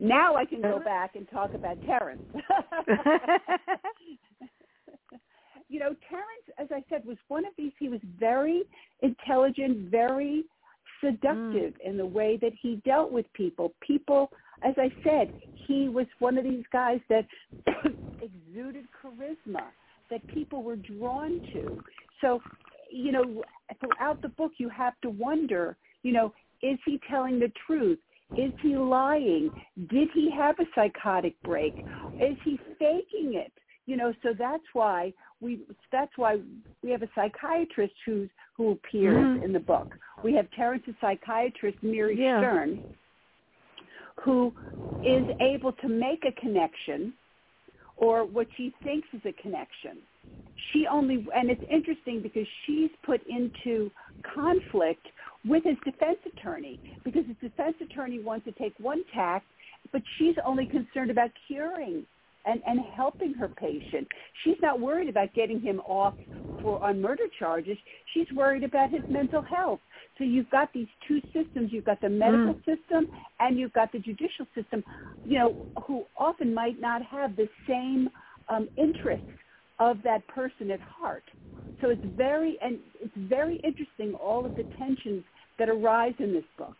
[0.00, 2.22] Now I can go back and talk about Terrence.
[5.68, 7.72] you know, Terrence, as I said, was one of these.
[7.78, 8.62] He was very
[9.00, 10.44] intelligent, very
[11.02, 11.84] seductive mm.
[11.84, 13.72] in the way that he dealt with people.
[13.80, 14.30] People,
[14.62, 15.32] as I said,
[15.66, 17.26] he was one of these guys that
[18.22, 19.64] exuded charisma
[20.10, 21.82] that people were drawn to.
[22.20, 22.40] So
[22.92, 23.42] you know,
[23.80, 27.98] throughout the book, you have to wonder, you know, is he telling the truth?
[28.36, 29.50] Is he lying?
[29.90, 31.74] Did he have a psychotic break?
[32.20, 33.52] Is he faking it?
[33.86, 35.60] You know, so that's why we
[35.90, 36.38] that's why
[36.82, 39.44] we have a psychiatrist who's who appears mm-hmm.
[39.44, 39.94] in the book.
[40.22, 42.40] We have Terrence's psychiatrist Miri yeah.
[42.40, 42.82] Stern,
[44.22, 44.52] who
[45.04, 47.14] is able to make a connection
[47.96, 49.98] or what she thinks is a connection
[50.72, 53.90] she only and it's interesting because she's put into
[54.34, 55.06] conflict
[55.44, 59.42] with his defense attorney because his defense attorney wants to take one tack,
[59.92, 62.04] but she's only concerned about curing
[62.44, 64.06] and, and helping her patient.
[64.44, 66.14] She's not worried about getting him off
[66.60, 67.76] for on murder charges.
[68.14, 69.80] She's worried about his mental health.
[70.18, 71.70] So you've got these two systems.
[71.72, 72.64] You've got the medical mm.
[72.64, 73.08] system
[73.40, 74.84] and you've got the judicial system,
[75.24, 75.54] you know,
[75.86, 78.08] who often might not have the same
[78.48, 79.26] um, interests
[79.78, 81.24] of that person at heart.
[81.80, 85.24] So it's very and it's very interesting all of the tensions
[85.58, 86.76] that arise in this book.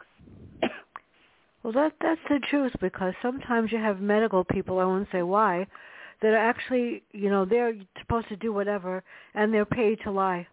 [1.63, 5.67] Well, that that's the truth because sometimes you have medical people, I won't say why,
[6.21, 9.03] that are actually, you know, they're supposed to do whatever
[9.35, 10.47] and they're paid to lie.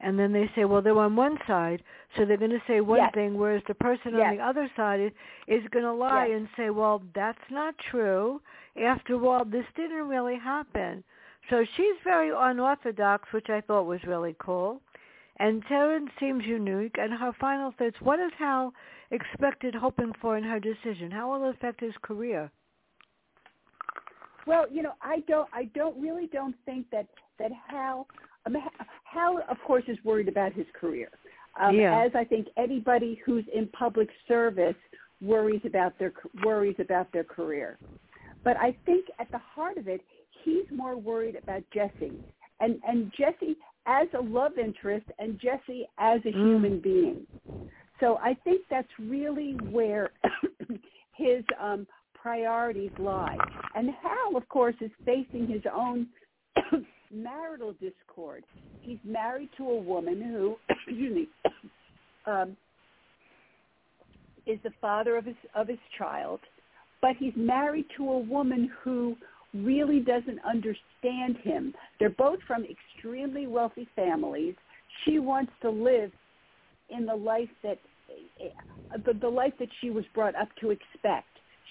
[0.00, 1.82] And then they say, well, they're on one side,
[2.16, 3.10] so they're going to say one yes.
[3.12, 4.28] thing, whereas the person yes.
[4.30, 5.12] on the other side is,
[5.46, 6.38] is going to lie yes.
[6.38, 8.40] and say, well, that's not true.
[8.82, 11.04] After all, this didn't really happen.
[11.50, 14.80] So she's very unorthodox, which I thought was really cool.
[15.40, 18.74] And Terrence seems unique, and her final thoughts, what is Hal
[19.10, 21.10] expected hoping for in her decision?
[21.10, 22.50] How will it affect his career?
[24.46, 27.06] Well, you know, I don't, I don't really don't think that
[27.38, 28.06] that Hal,
[28.50, 28.62] mean,
[29.04, 31.08] Hal, of course, is worried about his career,
[31.58, 32.04] um, yeah.
[32.04, 34.76] as I think anybody who's in public service
[35.22, 36.12] worries about their
[36.44, 37.78] worries about their career.
[38.44, 40.02] But I think at the heart of it,
[40.44, 42.18] he's more worried about Jessie,
[42.60, 43.56] and and Jessie
[43.90, 46.34] as a love interest and Jessie as a mm.
[46.34, 47.26] human being.
[47.98, 50.10] So I think that's really where
[51.16, 53.36] his um, priorities lie.
[53.74, 56.06] And Hal, of course, is facing his own
[57.12, 58.44] marital discord.
[58.80, 61.28] He's married to a woman who, excuse me,
[62.26, 62.56] um,
[64.46, 66.40] is the father of his of his child,
[67.02, 69.16] but he's married to a woman who
[69.54, 71.74] really doesn't understand him.
[71.98, 74.54] They're both from extremely wealthy families.
[75.04, 76.12] She wants to live
[76.88, 77.78] in the life that
[79.04, 81.28] the, the life that she was brought up to expect.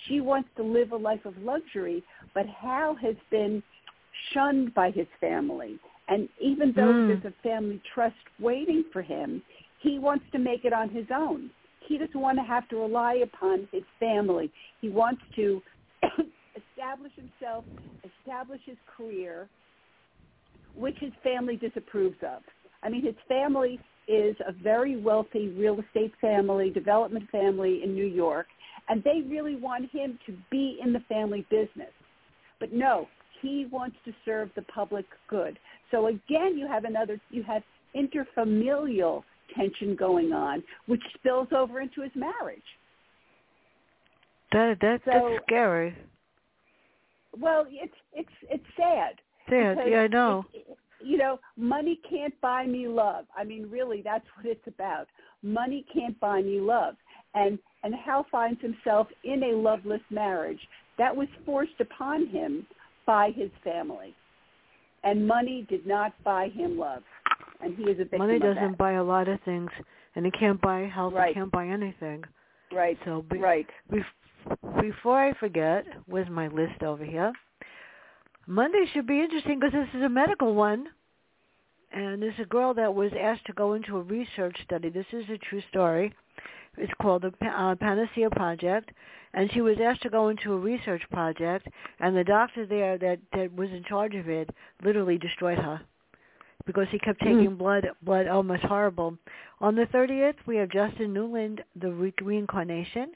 [0.07, 3.61] She wants to live a life of luxury, but Hal has been
[4.33, 5.79] shunned by his family.
[6.07, 7.07] And even though mm.
[7.07, 9.41] there's a family trust waiting for him,
[9.81, 11.49] he wants to make it on his own.
[11.87, 14.51] He doesn't want to have to rely upon his family.
[14.81, 15.61] He wants to
[16.79, 17.65] establish himself,
[18.21, 19.47] establish his career,
[20.75, 22.41] which his family disapproves of.
[22.83, 28.05] I mean, his family is a very wealthy real estate family, development family in New
[28.05, 28.47] York,
[28.87, 31.91] and they really want him to be in the family business.
[32.59, 33.07] But no,
[33.41, 35.59] he wants to serve the public good.
[35.91, 37.61] So again, you have another, you have
[37.95, 39.23] interfamilial
[39.55, 42.61] tension going on, which spills over into his marriage.
[44.51, 45.95] That, that so, that's scary.
[47.37, 49.15] Well, it's it's it's sad.
[49.49, 50.45] Sad, yeah, I know.
[50.53, 53.25] It, you know, money can't buy me love.
[53.35, 55.07] I mean, really, that's what it's about.
[55.41, 56.95] Money can't buy me love.
[57.35, 60.59] And and Hal finds himself in a loveless marriage
[60.97, 62.65] that was forced upon him
[63.05, 64.15] by his family.
[65.03, 67.03] And money did not buy him love.
[67.61, 69.69] And he is a victim Money doesn't buy a lot of things,
[70.15, 71.13] and it can't buy health.
[71.13, 71.31] Right.
[71.31, 72.23] It can't buy anything.
[72.71, 72.97] Right.
[73.05, 73.67] So be, right.
[73.91, 74.03] Bef-
[74.81, 77.31] before I forget, where's my list over here?
[78.47, 80.87] Monday should be interesting because this is a medical one.
[81.91, 84.89] And there's a girl that was asked to go into a research study.
[84.89, 86.13] This is a true story.
[86.77, 88.91] It's called the uh, Panacea Project.
[89.33, 91.67] And she was asked to go into a research project,
[91.99, 94.49] and the doctor there that, that was in charge of it
[94.83, 95.81] literally destroyed her
[96.65, 97.27] because he kept hmm.
[97.27, 97.57] taking mm.
[97.57, 99.17] blood, blood almost horrible.
[99.61, 103.11] On the 30th, we have Justin Newland, The Re- Reincarnation.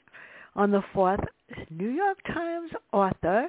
[0.56, 1.24] On the 4th,
[1.70, 3.48] New York Times author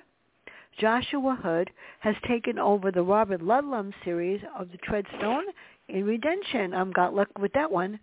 [0.79, 5.43] Joshua Hood has taken over the Robert Ludlum series of the Treadstone
[5.87, 6.73] in Redemption.
[6.73, 7.99] I'm got luck with that one.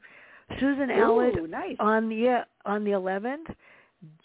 [0.61, 1.77] Susan Allen nice.
[1.81, 3.55] on the on the 11th.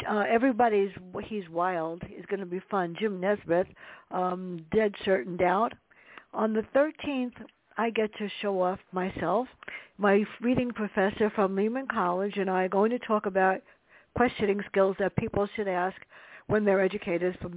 [0.09, 0.91] Uh, everybody's
[1.25, 2.95] he's wild is going to be fun.
[2.99, 3.67] Jim Nesbitt,
[4.11, 5.73] um, Dead Certain Doubt.
[6.33, 7.33] On the 13th,
[7.77, 9.47] I get to show off myself.
[9.97, 13.61] My reading professor from Lehman College and I are going to talk about
[14.17, 15.95] questioning skills that people should ask
[16.47, 17.55] when they're educators from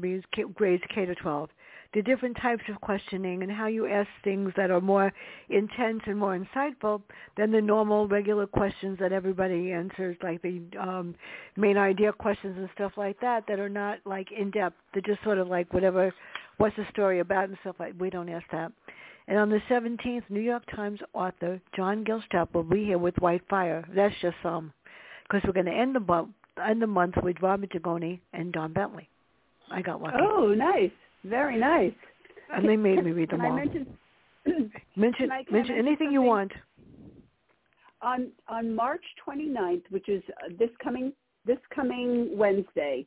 [0.54, 1.48] grades K to 12.
[1.94, 5.10] The different types of questioning and how you ask things that are more
[5.48, 7.02] intense and more insightful
[7.36, 11.14] than the normal regular questions that everybody answers, like the um,
[11.56, 14.76] main idea questions and stuff like that, that are not like in depth.
[14.92, 16.12] They're just sort of like whatever,
[16.58, 17.94] what's the story about and stuff like.
[17.98, 18.70] We don't ask that.
[19.28, 23.42] And on the 17th, New York Times author John Gilstrap will be here with White
[23.48, 23.84] Fire.
[23.94, 24.72] That's just some,
[25.24, 26.00] because we're going to end the
[26.58, 29.08] end the month with Robert Dugoni and Don Bentley.
[29.70, 30.16] I got lucky.
[30.20, 30.90] Oh, nice.
[31.24, 31.92] Very nice.
[32.52, 33.52] And they made me read them all.
[33.52, 33.86] I mention,
[34.96, 36.12] mention I, mention anything something?
[36.12, 36.52] you want.
[38.02, 41.12] on on March 29th, which is uh, this coming
[41.46, 43.06] this coming Wednesday,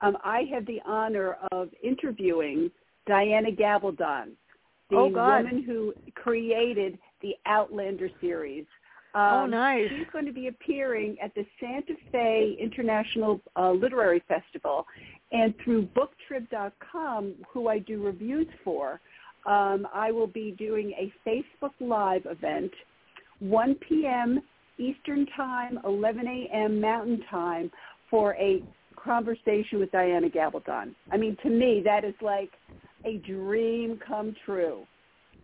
[0.00, 2.70] um, I have the honor of interviewing
[3.06, 4.32] Diana Gabaldon,
[4.90, 8.66] the Oh, woman who created the Outlander series.
[9.14, 9.88] Um, Oh, nice.
[9.90, 14.86] She's going to be appearing at the Santa Fe International uh, Literary Festival,
[15.32, 19.00] and through BookTrib.com, who I do reviews for,
[19.46, 22.70] um, I will be doing a Facebook Live event,
[23.40, 24.40] 1 p.m.
[24.78, 26.80] Eastern Time, 11 a.m.
[26.80, 27.70] Mountain Time,
[28.10, 28.62] for a
[28.96, 30.94] conversation with Diana Gabaldon.
[31.10, 32.50] I mean, to me, that is like
[33.04, 34.84] a dream come true.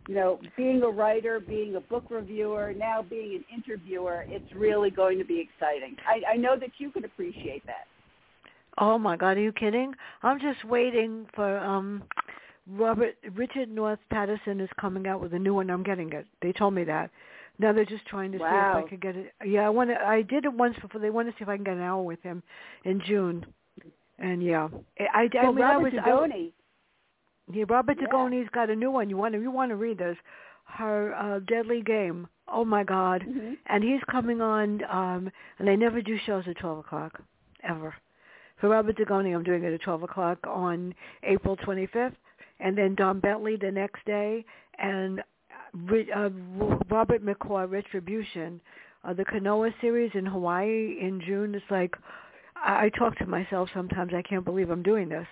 [0.08, 4.90] You know, being a writer, being a book reviewer, now being an interviewer, it's really
[4.90, 5.96] going to be exciting.
[6.06, 7.86] I, I know that you could appreciate that.
[8.78, 9.94] Oh my God, are you kidding?
[10.22, 12.04] I'm just waiting for um
[12.68, 15.70] Robert Richard North Patterson is coming out with a new one.
[15.70, 16.26] I'm getting it.
[16.42, 17.10] They told me that.
[17.58, 19.32] Now they're just trying to see if I could get it.
[19.44, 19.96] Yeah, I want to.
[19.96, 21.00] I did it once before.
[21.00, 22.42] They want to see if I can get an hour with him
[22.84, 23.46] in June.
[24.18, 26.02] And yeah, I, I, I well, mean, I Robert was.
[26.04, 26.52] I, Dugoni,
[27.52, 28.08] yeah, Robert Yeah.
[28.08, 29.08] Dugoni's got a new one.
[29.10, 29.40] You want to?
[29.40, 30.16] You want to read this?
[30.64, 32.26] Her uh, Deadly Game.
[32.48, 33.22] Oh my God!
[33.22, 33.56] Mhm.
[33.66, 37.20] and he's coming on um and they never do shows at twelve o'clock
[37.64, 37.92] ever
[38.60, 40.94] for robert dugoni i'm doing it at twelve o'clock on
[41.24, 42.14] april twenty fifth
[42.60, 44.44] and then don bentley the next day
[44.78, 45.20] and
[45.90, 46.30] uh, uh,
[46.88, 48.60] robert mccoy retribution
[49.04, 51.96] uh, the kanoa series in hawaii in june it's like
[52.54, 55.26] I, I talk to myself sometimes i can't believe i'm doing this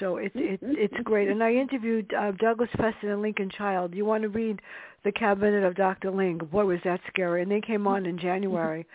[0.00, 1.28] so it's it's it's great.
[1.28, 3.94] And I interviewed uh, Douglas Preston and Lincoln Child.
[3.94, 4.60] You want to read
[5.04, 6.10] the Cabinet of Dr.
[6.10, 6.50] Leng?
[6.50, 7.42] Boy, was that scary!
[7.42, 8.86] And they came on in January,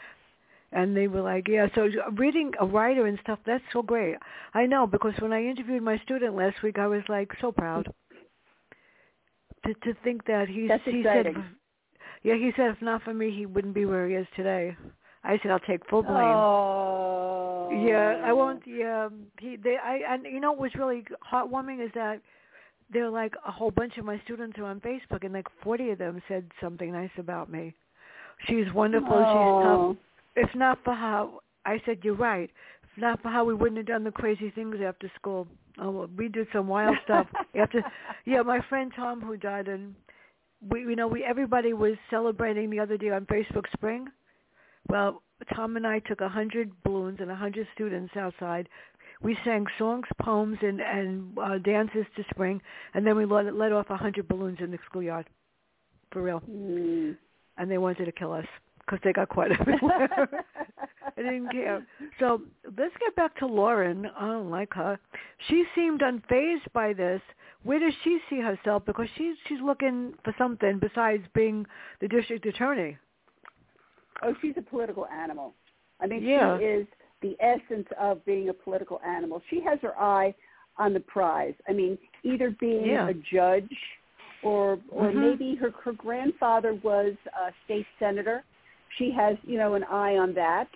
[0.71, 4.15] and they were like, "Yeah." So reading a writer and stuff that's so great.
[4.53, 7.88] I know because when I interviewed my student last week, I was like so proud
[9.65, 11.28] to to think that he's That's he said,
[12.23, 14.75] yeah, he said if not for me, he wouldn't be where he is today.
[15.28, 16.15] I said I'll take full blame.
[16.17, 17.69] Oh.
[17.86, 18.63] Yeah, I won't.
[18.65, 19.57] Yeah, um, he.
[19.57, 19.75] They.
[19.84, 19.99] I.
[20.09, 22.21] And you know what was really heartwarming is that
[22.91, 25.97] they're like a whole bunch of my students are on Facebook, and like forty of
[25.97, 27.73] them said something nice about me.
[28.47, 29.09] She's wonderful.
[29.09, 29.88] She's Oh.
[29.89, 29.97] tough.
[30.38, 32.49] If not for how I said you're right.
[32.84, 35.45] If not for how we wouldn't have done the crazy things after school.
[35.80, 37.84] Oh, well, we did some wild stuff after.
[38.25, 39.93] Yeah, my friend Tom who died, and
[40.71, 40.80] we.
[40.82, 44.07] You know, we everybody was celebrating the other day on Facebook Spring.
[44.90, 45.22] Well,
[45.54, 48.70] Tom and I took a hundred balloons and a hundred students outside.
[49.22, 52.62] We sang songs, poems, and and uh, dances to spring,
[52.94, 55.28] and then we let, let off a hundred balloons in the schoolyard,
[56.12, 56.42] for real.
[56.50, 57.18] Mm.
[57.58, 58.46] And they wanted to kill us
[58.80, 60.30] because they got caught everywhere.
[61.18, 61.86] I didn't care.
[62.20, 62.42] So
[62.78, 64.06] let's get back to Lauren.
[64.18, 65.00] I don't like her.
[65.48, 67.22] She seemed unfazed by this.
[67.64, 68.86] Where does she see herself?
[68.86, 71.66] Because she's she's looking for something besides being
[72.02, 72.98] the district attorney.
[74.22, 75.53] Oh, she's a political animal.
[75.99, 76.57] I mean, Yeah.
[76.57, 76.88] she is
[77.22, 79.41] the essence of being a political animal.
[79.49, 80.34] She has her eye
[80.78, 81.55] on the prize.
[81.68, 83.07] I mean, either being Yeah.
[83.07, 83.97] a judge
[84.43, 85.15] or or Mhm.
[85.15, 88.43] maybe her her grandfather was a state senator.
[88.89, 90.70] She has, you know, an eye on that.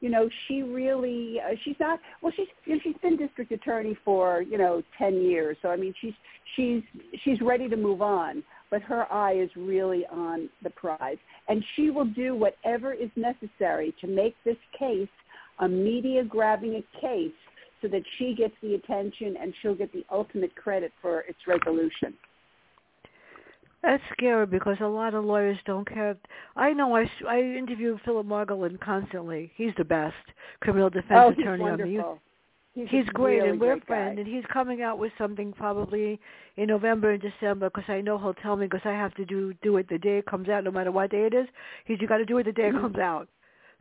[0.00, 3.94] You know, she really uh, she's not well she's you know, she's been district attorney
[4.04, 5.56] for, you know, 10 years.
[5.60, 6.14] So I mean, she's
[6.54, 6.82] she's
[7.22, 8.44] she's ready to move on,
[8.74, 11.16] but her eye is really on the prize
[11.46, 15.06] and she will do whatever is necessary to make this case
[15.60, 17.30] a media grabbing a case
[17.80, 22.14] so that she gets the attention and she'll get the ultimate credit for its resolution.
[23.84, 26.16] That's scary because a lot of lawyers don't care.
[26.56, 29.52] I know I, I interview Philip Margolin constantly.
[29.54, 30.16] He's the best
[30.58, 32.16] criminal defense oh, attorney on the.
[32.74, 34.18] He's, He's great, really and we're great friends.
[34.18, 36.18] And he's coming out with something probably
[36.56, 39.54] in November and December because I know he'll tell me because I have to do
[39.62, 41.46] do it the day it comes out, no matter what day it is.
[41.84, 43.28] He's you got to do it the day it comes out.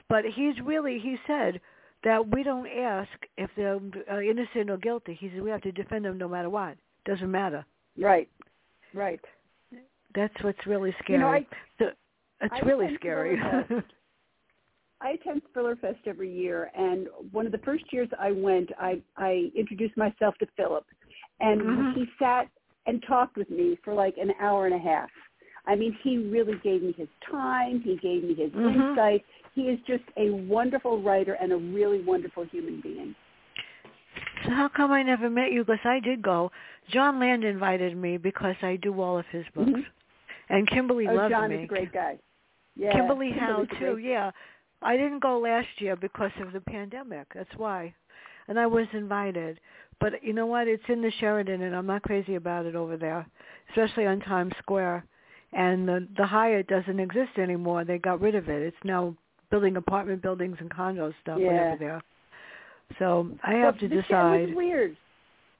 [0.09, 1.59] But he's really he said
[2.03, 3.79] that we don't ask if they're
[4.11, 5.17] uh, innocent or guilty.
[5.19, 6.77] He said we have to defend them no matter what.
[7.05, 7.65] Doesn't matter.
[7.97, 8.29] Right,
[8.93, 9.19] right.
[10.13, 11.19] That's what's really scary.
[11.19, 11.47] You know, I
[11.79, 11.85] So,
[12.41, 13.39] it's I really scary.
[15.03, 19.51] I attend ThrillerFest every year, and one of the first years I went, I I
[19.55, 20.85] introduced myself to Philip,
[21.41, 21.93] and Mhm.
[21.95, 22.47] he sat
[22.85, 25.09] and talked with me for like an hour and a half.
[25.65, 27.81] I mean, he really gave me his time.
[27.81, 28.75] He gave me his Mhm.
[28.91, 29.25] insight.
[29.53, 33.15] He is just a wonderful writer and a really wonderful human being.
[34.43, 35.63] So how come I never met you?
[35.63, 36.51] Because I did go.
[36.89, 39.85] Jon Land invited me because I do all of his books, Mhm.
[40.49, 41.55] and Kimberley oh, loves John me.
[41.57, 42.19] is a great guy.
[42.75, 43.93] Yeah, Kimberley Howe too.
[43.93, 44.31] great- Yeah,
[44.83, 47.27] I didn't go last year because of the pandemic.
[47.33, 47.93] That's why,
[48.47, 49.59] and I was invited.
[49.99, 50.67] But you know what?
[50.67, 53.25] It's in the Sheraton, and I'm not crazy about it over there,
[53.69, 55.05] especially on Times Square.
[55.53, 57.85] and the the Hyatt doesn't exist anymore.
[57.85, 58.61] They got rid of it.
[58.63, 59.15] It's now
[59.51, 61.47] building apartment buildings and condo stuff Yeah.
[61.47, 62.01] whatever there.
[62.99, 64.47] So I have But to decide.
[64.47, 64.97] was weird.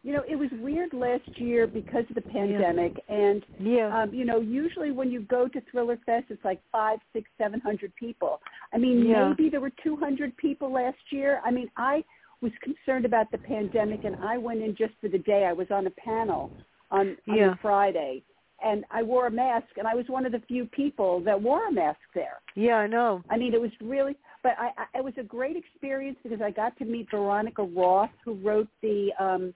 [0.05, 4.01] You know, it was weird last year because of the pandemic, and Yeah.
[4.01, 7.61] um, you know, usually when you go to Thriller Fest, it's like five, six, seven
[7.61, 8.41] hundred people.
[8.73, 9.29] I mean, Yeah.
[9.29, 11.41] maybe there were two hundred people last year.
[11.45, 12.03] I mean, I
[12.41, 15.45] was concerned about the pandemic, and I went in just for the day.
[15.45, 16.51] I was on a panel
[16.91, 17.53] on, on Yeah.
[17.61, 18.23] Friday,
[18.61, 21.65] and I wore a mask, and I was one of the few people that wore
[21.67, 22.41] a mask there.
[22.55, 23.23] yeah, I know.
[23.29, 26.51] I mean, it was really, but I, I, it was a great experience because I
[26.51, 29.53] got to meet Veronica Roth, who wrote the, um,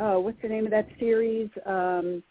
[0.00, 1.48] oh, what's the name of that series?
[1.66, 2.22] Um,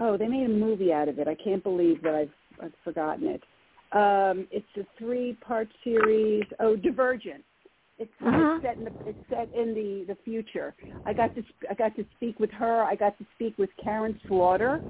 [0.00, 1.28] oh, they made a movie out of it.
[1.28, 2.30] I can't believe that I've,
[2.62, 3.42] I've forgotten it.
[3.92, 6.44] Um, it's a three-part series.
[6.60, 7.44] Oh, Divergent.
[7.98, 8.56] It's, Mhm.
[8.56, 10.74] it's set in the it's set in the the future.
[11.04, 12.82] I got to I got to speak with her.
[12.82, 14.82] I got to speak with Karin Slaughter.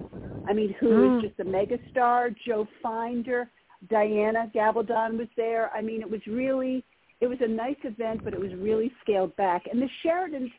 [0.46, 1.20] I mean, who is Mm.
[1.20, 2.34] just a megastar.
[2.46, 3.50] Joe Finder,
[3.90, 5.70] Diana Gabaldon was there.
[5.74, 6.84] I mean, it was really
[7.20, 9.66] it was a nice event, but it was really scaled back.
[9.70, 10.52] And the Sheraton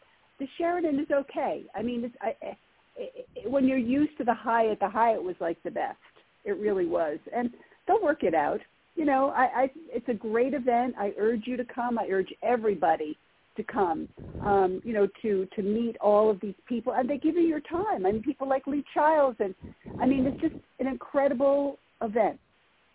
[0.44, 1.64] the Sheraton is okay.
[1.76, 2.58] I mean, it's, I, I,
[3.00, 5.98] I, when you're used to the Hyatt, the Hyatt was like the best.
[6.46, 7.50] It really was, and
[7.88, 8.60] they'll work it out
[8.96, 10.96] you know, I, I it's a great event.
[11.00, 11.98] I urge you to come.
[11.98, 13.18] I urge everybody
[13.58, 14.08] to come.
[14.44, 17.62] Um, you know, to to meet all of these people, and they give you your
[17.62, 18.06] time.
[18.06, 19.56] I mean, people like Lee Childs, and
[20.00, 22.39] I mean, it's just an incredible event.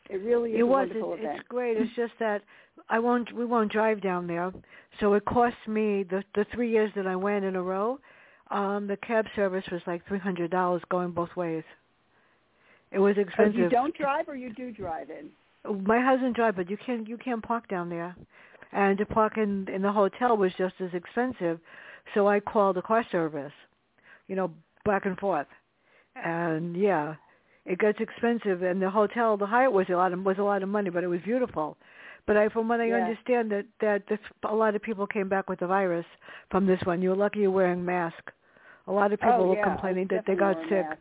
[0.09, 0.89] It really is It a was.
[0.89, 1.39] wonderful It, event.
[1.39, 1.77] it's great.
[1.77, 2.43] It's just that
[2.89, 3.33] I won't.
[3.35, 4.53] We won't drive down there,
[5.01, 7.99] so it cost me the the three years that I went in a row.
[8.51, 11.65] Um, the cab service was like three hundred dollars going both ways.
[12.91, 13.57] It was Oh, expensive.
[13.57, 15.29] you don't drive, or you do drive in.
[15.85, 18.17] My husband drives, but you can't you can't park down there,
[18.73, 21.61] and to park in in the hotel was just as expensive.
[22.15, 23.53] So I called the car service,
[24.29, 24.51] you know,
[24.87, 25.49] back and forth,
[26.15, 27.17] and yeah,
[27.69, 28.63] it gets expensive.
[28.63, 31.05] And the hotel, the Hyatt was a lot of was a lot of money, but
[31.05, 31.77] it was beautiful.
[32.27, 32.97] But I, from what I Yeah.
[32.97, 36.07] understand, that that this, a lot of people came back with the virus
[36.51, 37.03] from this one.
[37.03, 38.33] You're lucky you're wearing mask.
[38.87, 40.87] A lot of people oh, were yeah, I complaining that they got sick.
[40.89, 40.99] mask.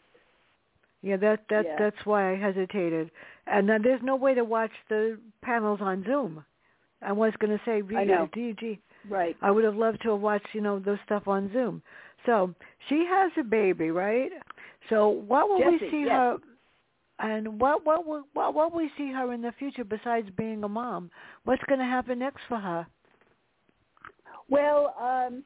[1.02, 1.76] Yeah, that that Yeah.
[1.80, 3.12] that's why I hesitated.
[3.46, 6.44] And then there's no way to watch the panels on Zoom.
[7.02, 8.28] I was going to say, I know.
[8.36, 8.80] DG.
[9.08, 9.38] Right.
[9.42, 11.82] I would have loved to have watched, you know, those stuff on Zoom.
[12.26, 12.54] So
[12.90, 14.32] she has a baby, right?
[14.90, 16.10] So what will we see yes.
[16.10, 16.38] her?
[17.20, 20.64] And what what will what what will we see her in the future besides being
[20.64, 21.10] a mom?
[21.46, 22.86] What's going to happen next for her?
[24.50, 25.44] Well, um,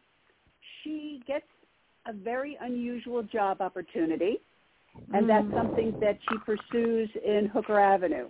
[0.84, 1.45] she gets
[2.07, 4.41] a very unusual job opportunity,
[5.13, 5.53] and that's Mm.
[5.53, 8.30] something that she pursues in Hooker Avenue.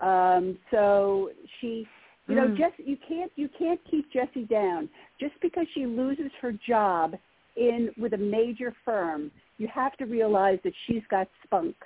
[0.00, 1.30] Um, so
[1.60, 1.88] she,
[2.28, 2.56] you know, Mm.
[2.56, 4.88] Jess, you can't you can't keep Jessie down
[5.18, 7.18] just because she loses her job
[7.56, 9.30] in with a major firm.
[9.58, 11.76] You have to realize that she's got spunk.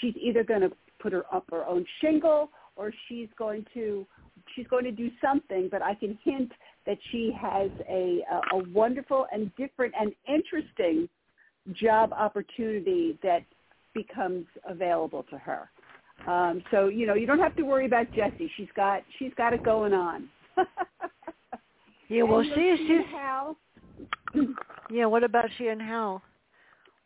[0.00, 4.06] She's either going to put her up her own shingle or she's going to
[4.54, 5.68] she's going to do something.
[5.70, 6.52] But I can hint
[6.86, 11.08] that she has a a, a wonderful and different and interesting
[11.72, 13.44] job opportunity that
[13.94, 15.70] becomes available to her.
[16.26, 18.50] Um, so you know you don't have to worry about Jessie.
[18.56, 20.28] She's got she's got it going on.
[22.08, 23.56] Yeah, well, And, she she she's and Hal.
[24.90, 25.06] yeah.
[25.06, 26.22] What about she and Hal?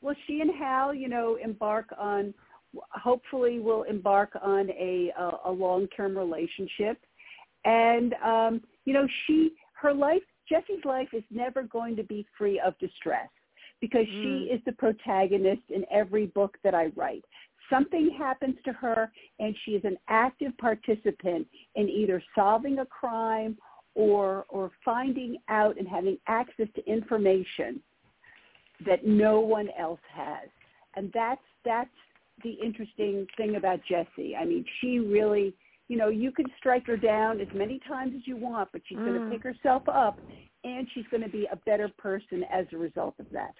[0.02, 2.34] Well, she and Hal, you know, embark on
[2.90, 6.98] hopefully will embark on a a, a long-term relationship,
[7.64, 12.58] and um, you know, she her life Jessie's life is never going to be free
[12.60, 13.28] of distress
[13.80, 14.22] because Mm.
[14.22, 17.24] she is the protagonist in every book that I write.
[17.70, 23.58] Something happens to her, and she is an active participant in either solving a crime
[23.94, 27.82] or or finding out and having access to information
[28.86, 30.48] that no one else has.
[30.96, 31.90] And that's that's
[32.42, 34.36] the interesting thing about Jessie.
[34.36, 35.54] I mean, she really,
[35.88, 38.98] you know, you can strike her down as many times as you want, but she's
[38.98, 39.24] going Mm.
[39.26, 40.18] to pick herself up
[40.64, 43.54] and she's going to be a better person as a result of that.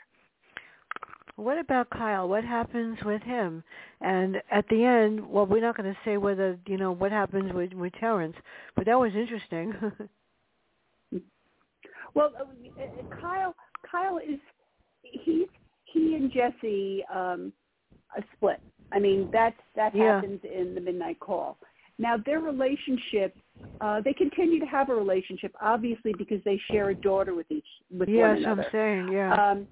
[1.37, 2.29] What about Kyle?
[2.29, 3.63] What happens with him?
[4.01, 7.53] And at the end, well, we're not going to say whether you know what happens
[7.53, 8.37] with with Terrence,
[8.75, 9.73] but that was interesting.
[12.15, 12.43] Well, uh,
[12.83, 13.55] uh, Kyle
[13.89, 14.41] Kyle is
[15.03, 15.47] he's
[15.85, 17.53] he and Jessie um
[18.17, 18.61] a split.
[18.93, 20.15] I mean, that that Yeah.
[20.15, 21.59] happens in the Midnight Call.
[21.99, 23.37] Now their relationship
[23.81, 27.67] uh they continue to have a relationship obviously because they share a daughter with each
[27.91, 28.63] with yes, one another.
[28.63, 29.51] Yes, I'm saying, yeah.
[29.51, 29.69] Um,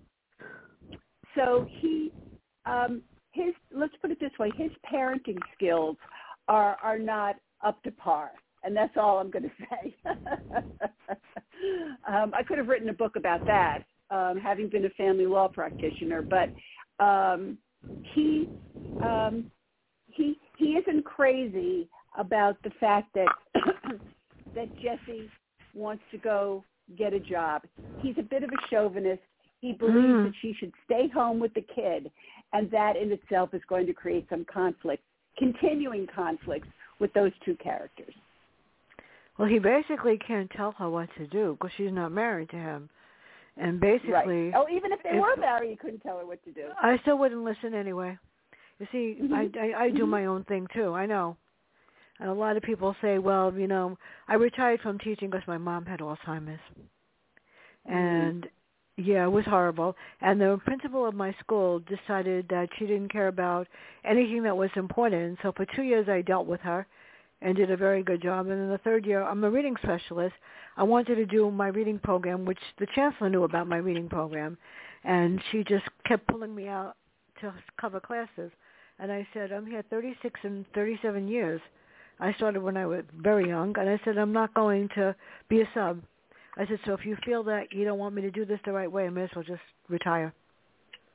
[1.35, 2.13] so he,
[2.65, 5.97] um, his let's put it this way, his parenting skills
[6.49, 8.31] are are not up to par,
[8.65, 9.95] and that's all I'm going to say.
[12.09, 13.81] um, I could have written a book about that,
[14.11, 16.51] um, having been a family law practitioner, but
[17.05, 17.59] um,
[18.15, 18.49] he
[19.03, 19.51] um,
[20.07, 23.29] he he isn't crazy about the fact that
[24.55, 25.29] that Jessie
[25.75, 26.65] wants to go
[26.97, 27.63] get a job.
[28.01, 29.23] He's a bit of a chauvinist.
[29.61, 30.25] He believes Mm.
[30.25, 32.11] that she should stay home with the kid,
[32.53, 35.03] and that in itself is going to create some conflict,
[35.39, 36.69] continuing conflicts
[37.01, 38.15] with those two characters.
[39.39, 42.89] Well, he basically can't tell her what to do because she's not married to him.
[43.59, 44.53] And basically, right.
[44.55, 46.67] Oh, even if they if- were married, you couldn't tell her what to do.
[46.81, 48.19] I still wouldn't listen anyway.
[48.79, 49.57] You see, I, Mhm.
[49.57, 50.93] I I do my own thing too.
[50.93, 51.37] I know.
[52.19, 53.97] And a lot of people say, well, you know,
[54.29, 56.61] I retired from teaching because my mom had Alzheimer's.
[57.87, 58.49] And
[58.97, 59.97] yeah, it was horrible.
[60.21, 63.69] And the principal of my school decided that she didn't care about
[64.05, 65.39] anything that was important.
[65.43, 66.87] So for two years I dealt with her
[67.43, 68.47] and did a very good job.
[68.47, 70.35] And in the third year, I'm a reading specialist.
[70.77, 74.59] I wanted to do my reading program, which the chancellor knew about my reading program.
[75.05, 76.97] And she just kept pulling me out
[77.41, 78.51] to cover classes.
[78.99, 81.61] And I said, I'm here 36 and 37 years.
[82.19, 85.15] I started when I was very young, and I said, I'm not going to
[85.49, 86.01] be a sub.
[86.57, 88.73] I said, so if you feel that you don't want me to do this the
[88.73, 89.61] right way, I may as well just
[89.91, 90.33] retire,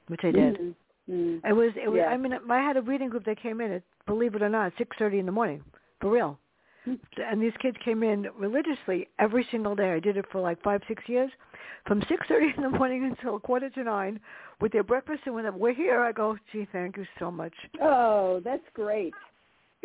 [0.08, 0.58] which I did.
[0.60, 0.76] Mhm.
[1.10, 1.42] Mhm.
[1.44, 1.98] It was, it was.
[1.98, 2.10] Yeah.
[2.10, 4.74] I mean, I had a reading group that came in at, believe it or not,
[4.78, 5.64] six thirty in the morning,
[6.00, 6.38] for real.
[6.86, 9.94] And these kids came in religiously every single day.
[9.94, 11.32] I did it for like five, six years,
[11.86, 14.20] from six thirty in the morning until quarter to nine,
[14.60, 15.22] with their breakfast.
[15.26, 17.54] And when we're here, I go, gee, thank you so much.
[17.82, 19.14] Oh, that's great.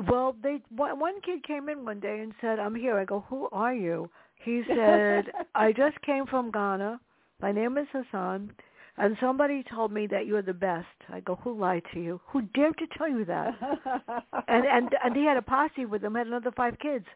[0.09, 3.25] Well, they one one kid came in one day and said, "I'm here." I go,
[3.29, 4.11] "Who are you?"
[4.45, 5.25] He said,
[5.55, 7.01] "I just came from Ghana.
[7.41, 8.53] My name is Hassan,
[8.99, 12.21] and somebody told me that you're the best." I go, "Who lied to you?
[12.27, 13.55] Who dared to tell you that?"
[14.49, 17.07] and and and he had a posse with him, had another five kids,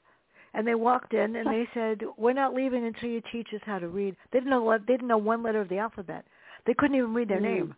[0.55, 3.79] and they walked in and they said, "We're not leaving until you teach us how
[3.79, 6.25] to read." They didn't know what- they didn't know one letter of the alphabet.
[6.67, 7.53] They couldn't even read their Mm.
[7.55, 7.77] name.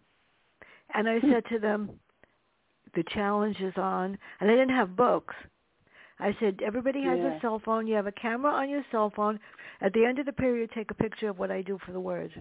[0.95, 2.01] And I said to them,
[2.95, 5.35] "The challenge is on," and they didn't have books.
[6.19, 7.37] I said, "Everybody has Yeah.
[7.37, 7.87] a cell phone.
[7.87, 9.41] You have a camera on your cell phone.
[9.81, 12.01] At the end of the period, take a picture of what I do for the
[12.01, 12.35] words."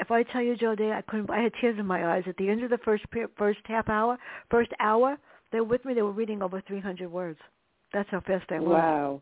[0.00, 1.30] If I tell you, Jode, I couldn't.
[1.30, 2.24] I had tears in my eyes.
[2.26, 3.04] At the end of the first
[3.36, 4.16] first half hour,
[4.50, 5.18] first hour,
[5.52, 5.92] they were with me.
[5.94, 7.38] They were reading over 300 words.
[7.92, 8.68] That's how fast I was.
[8.68, 9.20] wow.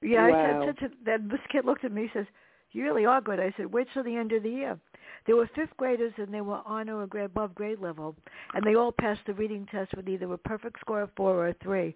[0.00, 0.62] Yeah, Wow.
[0.62, 2.02] I said, to that this kid looked at me.
[2.02, 2.26] He says,
[2.72, 4.78] "You really are good." I said, "Wait till the end of the year."
[5.26, 8.16] They were fifth graders and they were on or above grade level,
[8.54, 11.48] and they all passed the reading test with either a perfect score of four or
[11.48, 11.94] a three.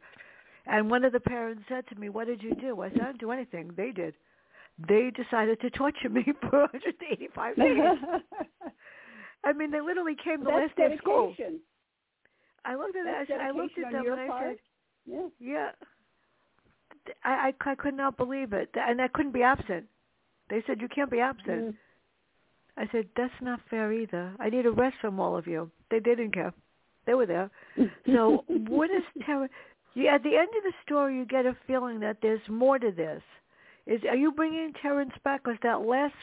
[0.67, 3.07] And one of the parents said to me, "What did you do?" I said, "I
[3.07, 3.73] didn't do anything.
[3.75, 4.15] They did.
[4.87, 7.77] They decided to torture me for 185 days.
[9.45, 11.35] I mean, they literally came the that's last day of school.
[12.65, 13.35] I looked at That's it.
[13.35, 14.57] I, said, I looked at them and I said,
[15.07, 15.29] Yeah.
[15.41, 15.71] yeah.
[17.25, 18.69] I, I, I could not believe it.
[18.75, 19.87] And I couldn't be absent.
[20.51, 21.47] They said, you can't be absent.
[21.49, 21.75] Mm.
[22.77, 24.33] I said, that's not fair either.
[24.39, 25.71] I need a rest from all of you.
[25.91, 26.53] They didn't care.
[27.07, 27.51] They were there.
[28.07, 29.53] So what is Terrence?
[29.95, 32.91] You, at the end of the story, you get a feeling that there's more to
[32.91, 33.23] this.
[33.89, 35.43] Is Are you bringing Terrence back?
[35.43, 36.15] Because that last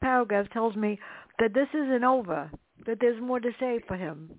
[0.00, 0.98] paragraph tells me
[1.38, 2.50] that this isn't over,
[2.86, 4.30] that there's more to say for him.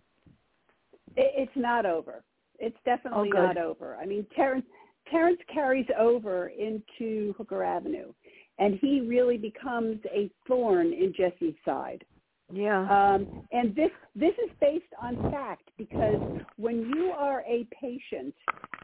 [1.15, 2.24] It's not over.
[2.59, 3.95] It's definitely Oh, not over.
[3.95, 4.65] I mean, Terrence
[5.09, 8.13] Terrence carries over into Hooker Avenue,
[8.59, 12.03] and he really becomes a thorn in Jessie's side.
[12.51, 12.82] Yeah.
[12.82, 16.22] Um, and this this is based on fact because
[16.57, 18.36] when you are a patient,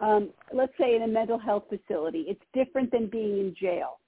[0.01, 3.99] um, let's say in a mental health facility, it's different than being in jail.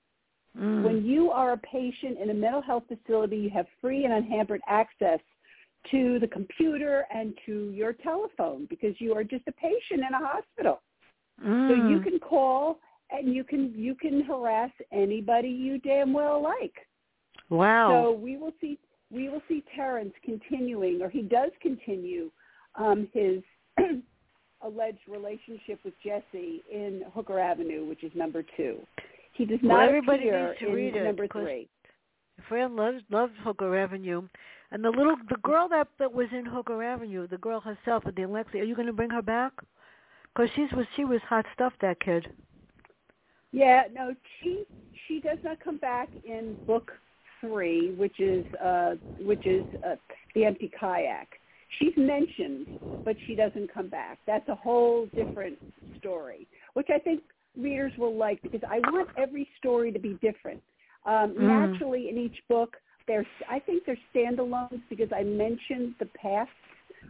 [0.58, 0.84] Mm.
[0.84, 4.62] When you are a patient in a mental health facility, you have free and unhampered
[4.68, 5.20] access
[5.92, 10.28] to the computer and to your telephone because you are just a patient in a
[10.28, 10.82] hospital.
[11.40, 11.90] So Mm.
[11.92, 12.80] you can call
[13.12, 16.88] and you can you can harass anybody you damn well like.
[17.50, 17.90] Wow.
[18.04, 18.80] So we will see
[19.12, 22.32] we will see Terrence continuing, or he does continue
[22.76, 23.42] um, his
[24.62, 28.80] alleged relationship with Jessie in Hooker Avenue, which is number two.
[29.34, 31.68] He does Well, not everybody appear needs to in read it, number three.
[32.48, 34.28] Fran loves loves Hooker Avenue,
[34.72, 38.16] and the little the girl that that was in Hooker Avenue, the girl herself with
[38.16, 38.62] the Alexia.
[38.62, 39.54] Are you going to bring her back?
[40.34, 41.74] Because she's was she was hot stuff.
[41.82, 42.28] That kid.
[43.52, 44.66] Yeah, no, she
[45.08, 46.92] she does not come back in book
[47.42, 49.96] three, which is uh, which is uh,
[50.36, 51.28] the empty kayak.
[51.80, 52.68] She's mentioned,
[53.06, 54.20] but she doesn't come back.
[54.26, 55.58] That's a whole different
[56.00, 57.22] story, which I think
[57.58, 60.62] readers will like because I want every story to be different.
[61.06, 61.48] Um, Mm.
[61.48, 66.52] Naturally, in each book, there's I think they're standalones because I mentioned the past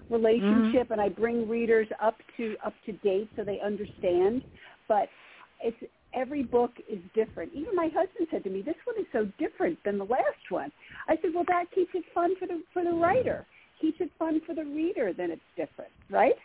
[0.09, 4.43] relationship and I bring readers up to up to date so they understand.
[4.87, 5.09] But
[5.61, 5.77] it's
[6.13, 7.51] every book is different.
[7.53, 10.71] Even my husband said to me, "This one is so different than the last one."
[11.07, 13.45] I said, "Well, that keeps it fun for the for the writer.
[13.81, 15.13] Keeps it fun for the reader.
[15.13, 16.35] Then it's different, right?"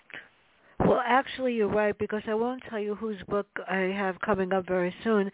[0.81, 4.53] Well, Well, actually, you're right because I won't tell you whose book I have coming
[4.53, 5.31] up very soon.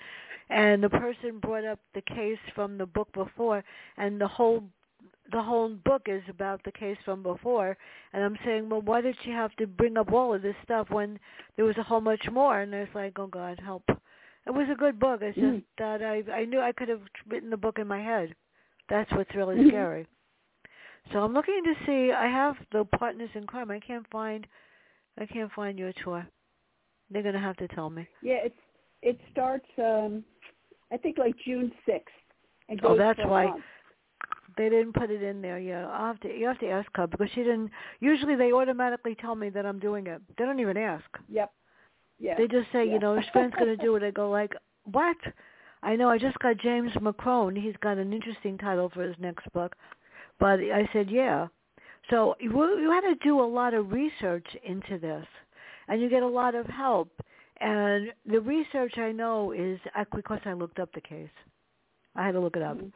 [0.51, 3.63] And the person brought up the case from the book before,
[3.99, 4.65] and the whole
[5.31, 7.77] the whole book is about the case from before.
[8.13, 10.89] And I'm saying, well, why did she have to bring up all of this stuff
[10.91, 11.19] when
[11.57, 12.61] there was a whole much more?
[12.61, 13.83] And it's like, oh God, help.
[14.47, 15.21] It was a good book.
[15.23, 15.65] It's just mm.
[15.79, 18.35] that I I knew I could have written the book in my head.
[18.89, 19.69] That's what's really mm-hmm.
[19.69, 20.07] scary.
[21.13, 22.13] So I'm looking to see.
[22.13, 23.71] I have the Partners in Crime.
[23.71, 24.47] I can't find.
[25.19, 26.27] I can't find your tour.
[27.11, 28.07] They're gonna have to tell me.
[28.23, 28.59] Yeah, it's
[29.03, 29.67] it starts.
[29.79, 30.25] um
[30.93, 32.15] I think like June sixth.
[32.83, 33.53] Oh, that's why.
[34.57, 35.85] They didn't put it in there yet.
[35.85, 37.71] I'll have to you have to ask her because she didn't.
[38.01, 40.21] Usually they automatically tell me that I'm doing it.
[40.37, 41.07] They don't even ask.
[41.29, 41.53] Yep.
[42.19, 42.35] Yeah.
[42.37, 42.95] They just say, yeah.
[42.95, 44.03] you know, going to do it.
[44.03, 44.53] I go like,
[44.85, 45.17] what?
[45.83, 46.09] I know.
[46.09, 47.57] I just got James McCrone.
[47.61, 49.77] He's got an interesting title for his next book,
[50.39, 51.49] but I said, yeah.
[52.11, 52.51] So you,
[52.91, 55.27] had to do a lot of research into this,
[55.89, 57.11] and you get a lot of help.
[57.61, 59.79] And the research I know is
[60.15, 61.29] because I looked up the case.
[62.15, 62.77] I had to look it up.
[62.77, 62.89] Mm-hmm.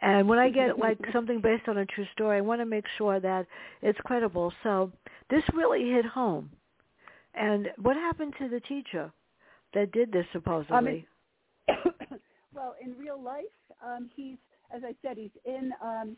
[0.00, 2.84] And when I get like something based on a true story, I want to make
[2.98, 3.46] sure that
[3.82, 4.52] it's credible.
[4.62, 4.90] So
[5.30, 6.50] this really hit home.
[7.34, 9.12] And what happened to the teacher
[9.74, 11.06] that did this supposedly?
[11.68, 11.76] Um,
[12.54, 13.44] well, in real life,
[13.84, 14.36] um, he's,
[14.74, 16.16] as I said, he's in, um,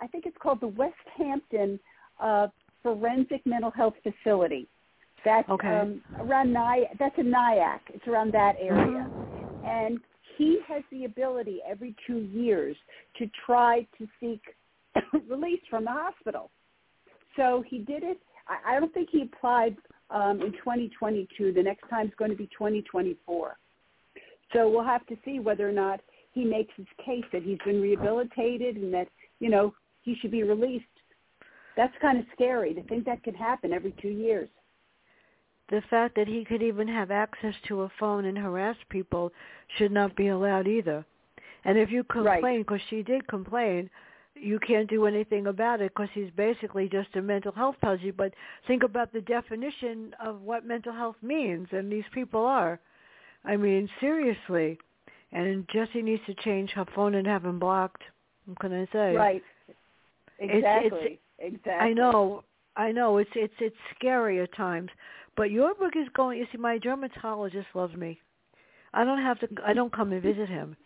[0.00, 1.78] I think it's called the West Hampton
[2.20, 2.48] uh,
[2.82, 4.68] Forensic Mental Health Facility.
[5.24, 5.68] That's okay.
[5.68, 6.84] um, around Ny.
[6.98, 7.82] That's in Nyack.
[7.94, 9.66] It's around that area, mm-hmm.
[9.66, 10.00] and
[10.36, 12.76] he has the ability every two years
[13.18, 14.42] to try to seek
[15.28, 16.50] release from the hospital.
[17.36, 18.18] So he did it.
[18.48, 19.76] I, I don't think he applied
[20.10, 21.52] um, in 2022.
[21.52, 23.56] The next time is going to be 2024.
[24.52, 26.00] So we'll have to see whether or not
[26.32, 30.42] he makes his case that he's been rehabilitated and that you know he should be
[30.42, 30.84] released.
[31.76, 34.48] That's kind of scary to think that could happen every two years
[35.72, 39.32] the fact that he could even have access to a phone and harass people
[39.78, 41.04] should not be allowed either.
[41.64, 42.90] And if you complain, because right.
[42.90, 43.88] she did complain,
[44.34, 48.10] you can't do anything about it because he's basically just a mental health pussy.
[48.10, 48.34] But
[48.66, 52.78] think about the definition of what mental health means, and these people are.
[53.44, 54.78] I mean, seriously.
[55.32, 58.02] And Jessie needs to change her phone and have him blocked.
[58.44, 59.14] What can I say?
[59.14, 59.42] Right.
[60.42, 61.00] Exactly.
[61.02, 61.90] It's, it's, exactly.
[61.90, 62.44] I know.
[62.76, 63.18] I know.
[63.18, 64.90] It's it's it's scary at times.
[65.36, 66.38] But your book is going.
[66.38, 68.20] You see, my dermatologist loves me.
[68.92, 69.48] I don't have to.
[69.64, 70.76] I don't come and visit him,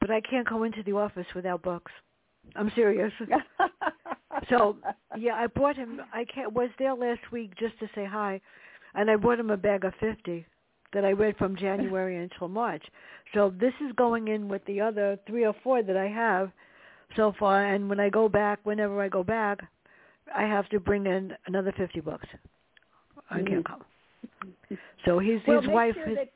[0.00, 1.92] but I can't go into the office without books.
[2.56, 3.12] I'm serious.
[4.50, 4.76] so
[5.16, 6.00] yeah, I bought him.
[6.12, 8.40] I can't, was there last week just to say hi,
[8.94, 10.46] and I bought him a bag of fifty
[10.92, 12.82] that I read from January until March.
[13.34, 16.50] So this is going in with the other three or four that I have
[17.16, 17.74] so far.
[17.74, 19.58] And when I go back, whenever I go back,
[20.34, 22.26] I have to bring in another fifty books.
[23.30, 23.64] I can't mm.
[23.64, 23.84] come.
[25.04, 25.94] So his well, his wife.
[25.94, 26.30] Sure that,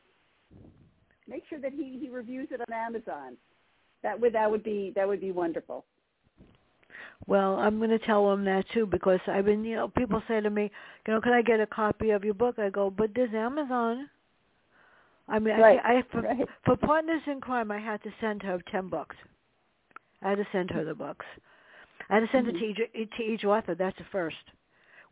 [1.29, 3.37] make sure that he he reviews it on Amazon.
[4.03, 5.85] That would that would be that would be wonderful.
[7.27, 10.41] Well, I'm going to tell him that too because I've been, you know, people say
[10.41, 10.71] to me,
[11.07, 12.59] you know, can I get a copy of your book?
[12.59, 14.11] I go, but there's Amazon.
[15.29, 16.49] I mean, right, I, I for, right.
[16.65, 19.15] for Partners in Crime, I had to send her ten books.
[20.23, 21.27] I had to send her the books.
[22.11, 22.57] I had to send mm-hmm.
[22.57, 23.75] it to each, to each author.
[23.75, 24.37] That's the first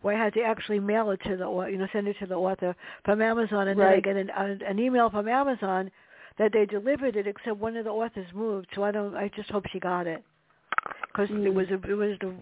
[0.03, 2.35] where I had to actually mail it to the you know send it to the
[2.35, 4.03] author from Amazon, and right.
[4.05, 5.91] then I get an, an email from Amazon
[6.39, 8.69] that they delivered it, except one of the authors moved.
[8.75, 9.15] So I don't.
[9.15, 10.23] I just hope she got it
[11.13, 11.45] because mm.
[11.45, 12.35] it was a, it was the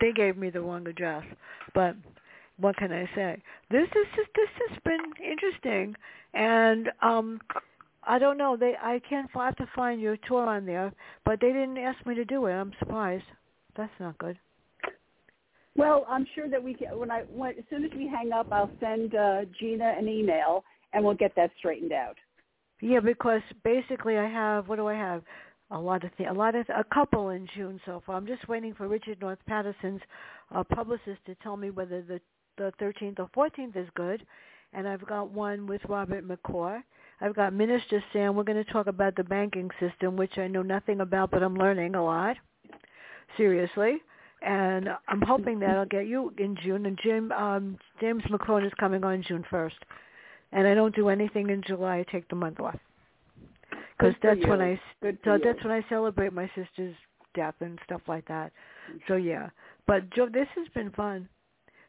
[0.00, 1.24] they gave me the wrong address,
[1.74, 1.96] but.
[2.58, 3.36] What can I say?
[3.70, 5.94] This is just, this has been interesting,
[6.32, 7.38] and um,
[8.06, 8.56] I don't know.
[8.56, 10.92] They I can't I have to find your tour on there,
[11.24, 12.52] but they didn't ask me to do it.
[12.52, 13.24] I'm surprised.
[13.76, 14.38] That's not good.
[15.76, 16.98] Well, I'm sure that we can.
[16.98, 20.64] When I when, as soon as we hang up, I'll send uh, Gina an email
[20.92, 22.16] and we'll get that straightened out.
[22.80, 25.22] Yeah, because basically I have what do I have?
[25.70, 28.16] A lot of th- a lot of th- a couple in June so far.
[28.16, 30.00] I'm just waiting for Richard North Patterson's
[30.54, 32.20] uh, publicist to tell me whether the
[32.56, 34.24] the 13th or 14th is good.
[34.72, 36.82] And I've got one with Robert McClure.
[37.20, 38.36] I've got Minister Sam.
[38.36, 41.56] We're going to talk about the banking system, which I know nothing about, but I'm
[41.56, 42.36] learning a lot.
[43.36, 44.00] Seriously
[44.42, 46.86] and I'm hoping that I'll get you in June.
[46.86, 49.72] And Jim um, James McCrone is coming on June 1st,
[50.52, 51.98] and I don't do anything in July.
[51.98, 52.78] I take the month off
[53.98, 54.48] because that's you.
[54.48, 56.94] when I so that's when I celebrate my sister's
[57.34, 58.52] death and stuff like that.
[59.08, 59.50] So yeah,
[59.86, 61.28] but Joe, this has been fun.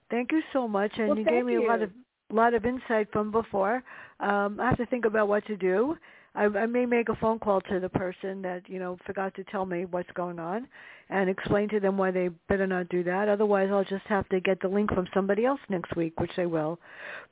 [0.09, 1.67] Thank you so much, and well, you gave me you.
[1.67, 1.91] a lot of
[2.33, 3.83] lot of insight from before.
[4.19, 5.97] Um, I have to think about what to do.
[6.35, 9.43] I, I may make a phone call to the person that you know forgot to
[9.45, 10.67] tell me what's going on,
[11.09, 13.27] and explain to them why they better not do that.
[13.27, 16.45] Otherwise, I'll just have to get the link from somebody else next week, which they
[16.45, 16.79] will.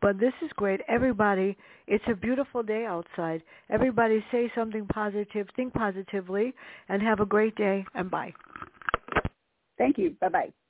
[0.01, 0.81] But this is great.
[0.87, 1.55] Everybody,
[1.87, 3.43] it's a beautiful day outside.
[3.69, 6.53] Everybody say something positive, think positively,
[6.89, 7.85] and have a great day.
[7.93, 8.33] And bye.
[9.77, 10.15] Thank you.
[10.19, 10.64] Bye bye.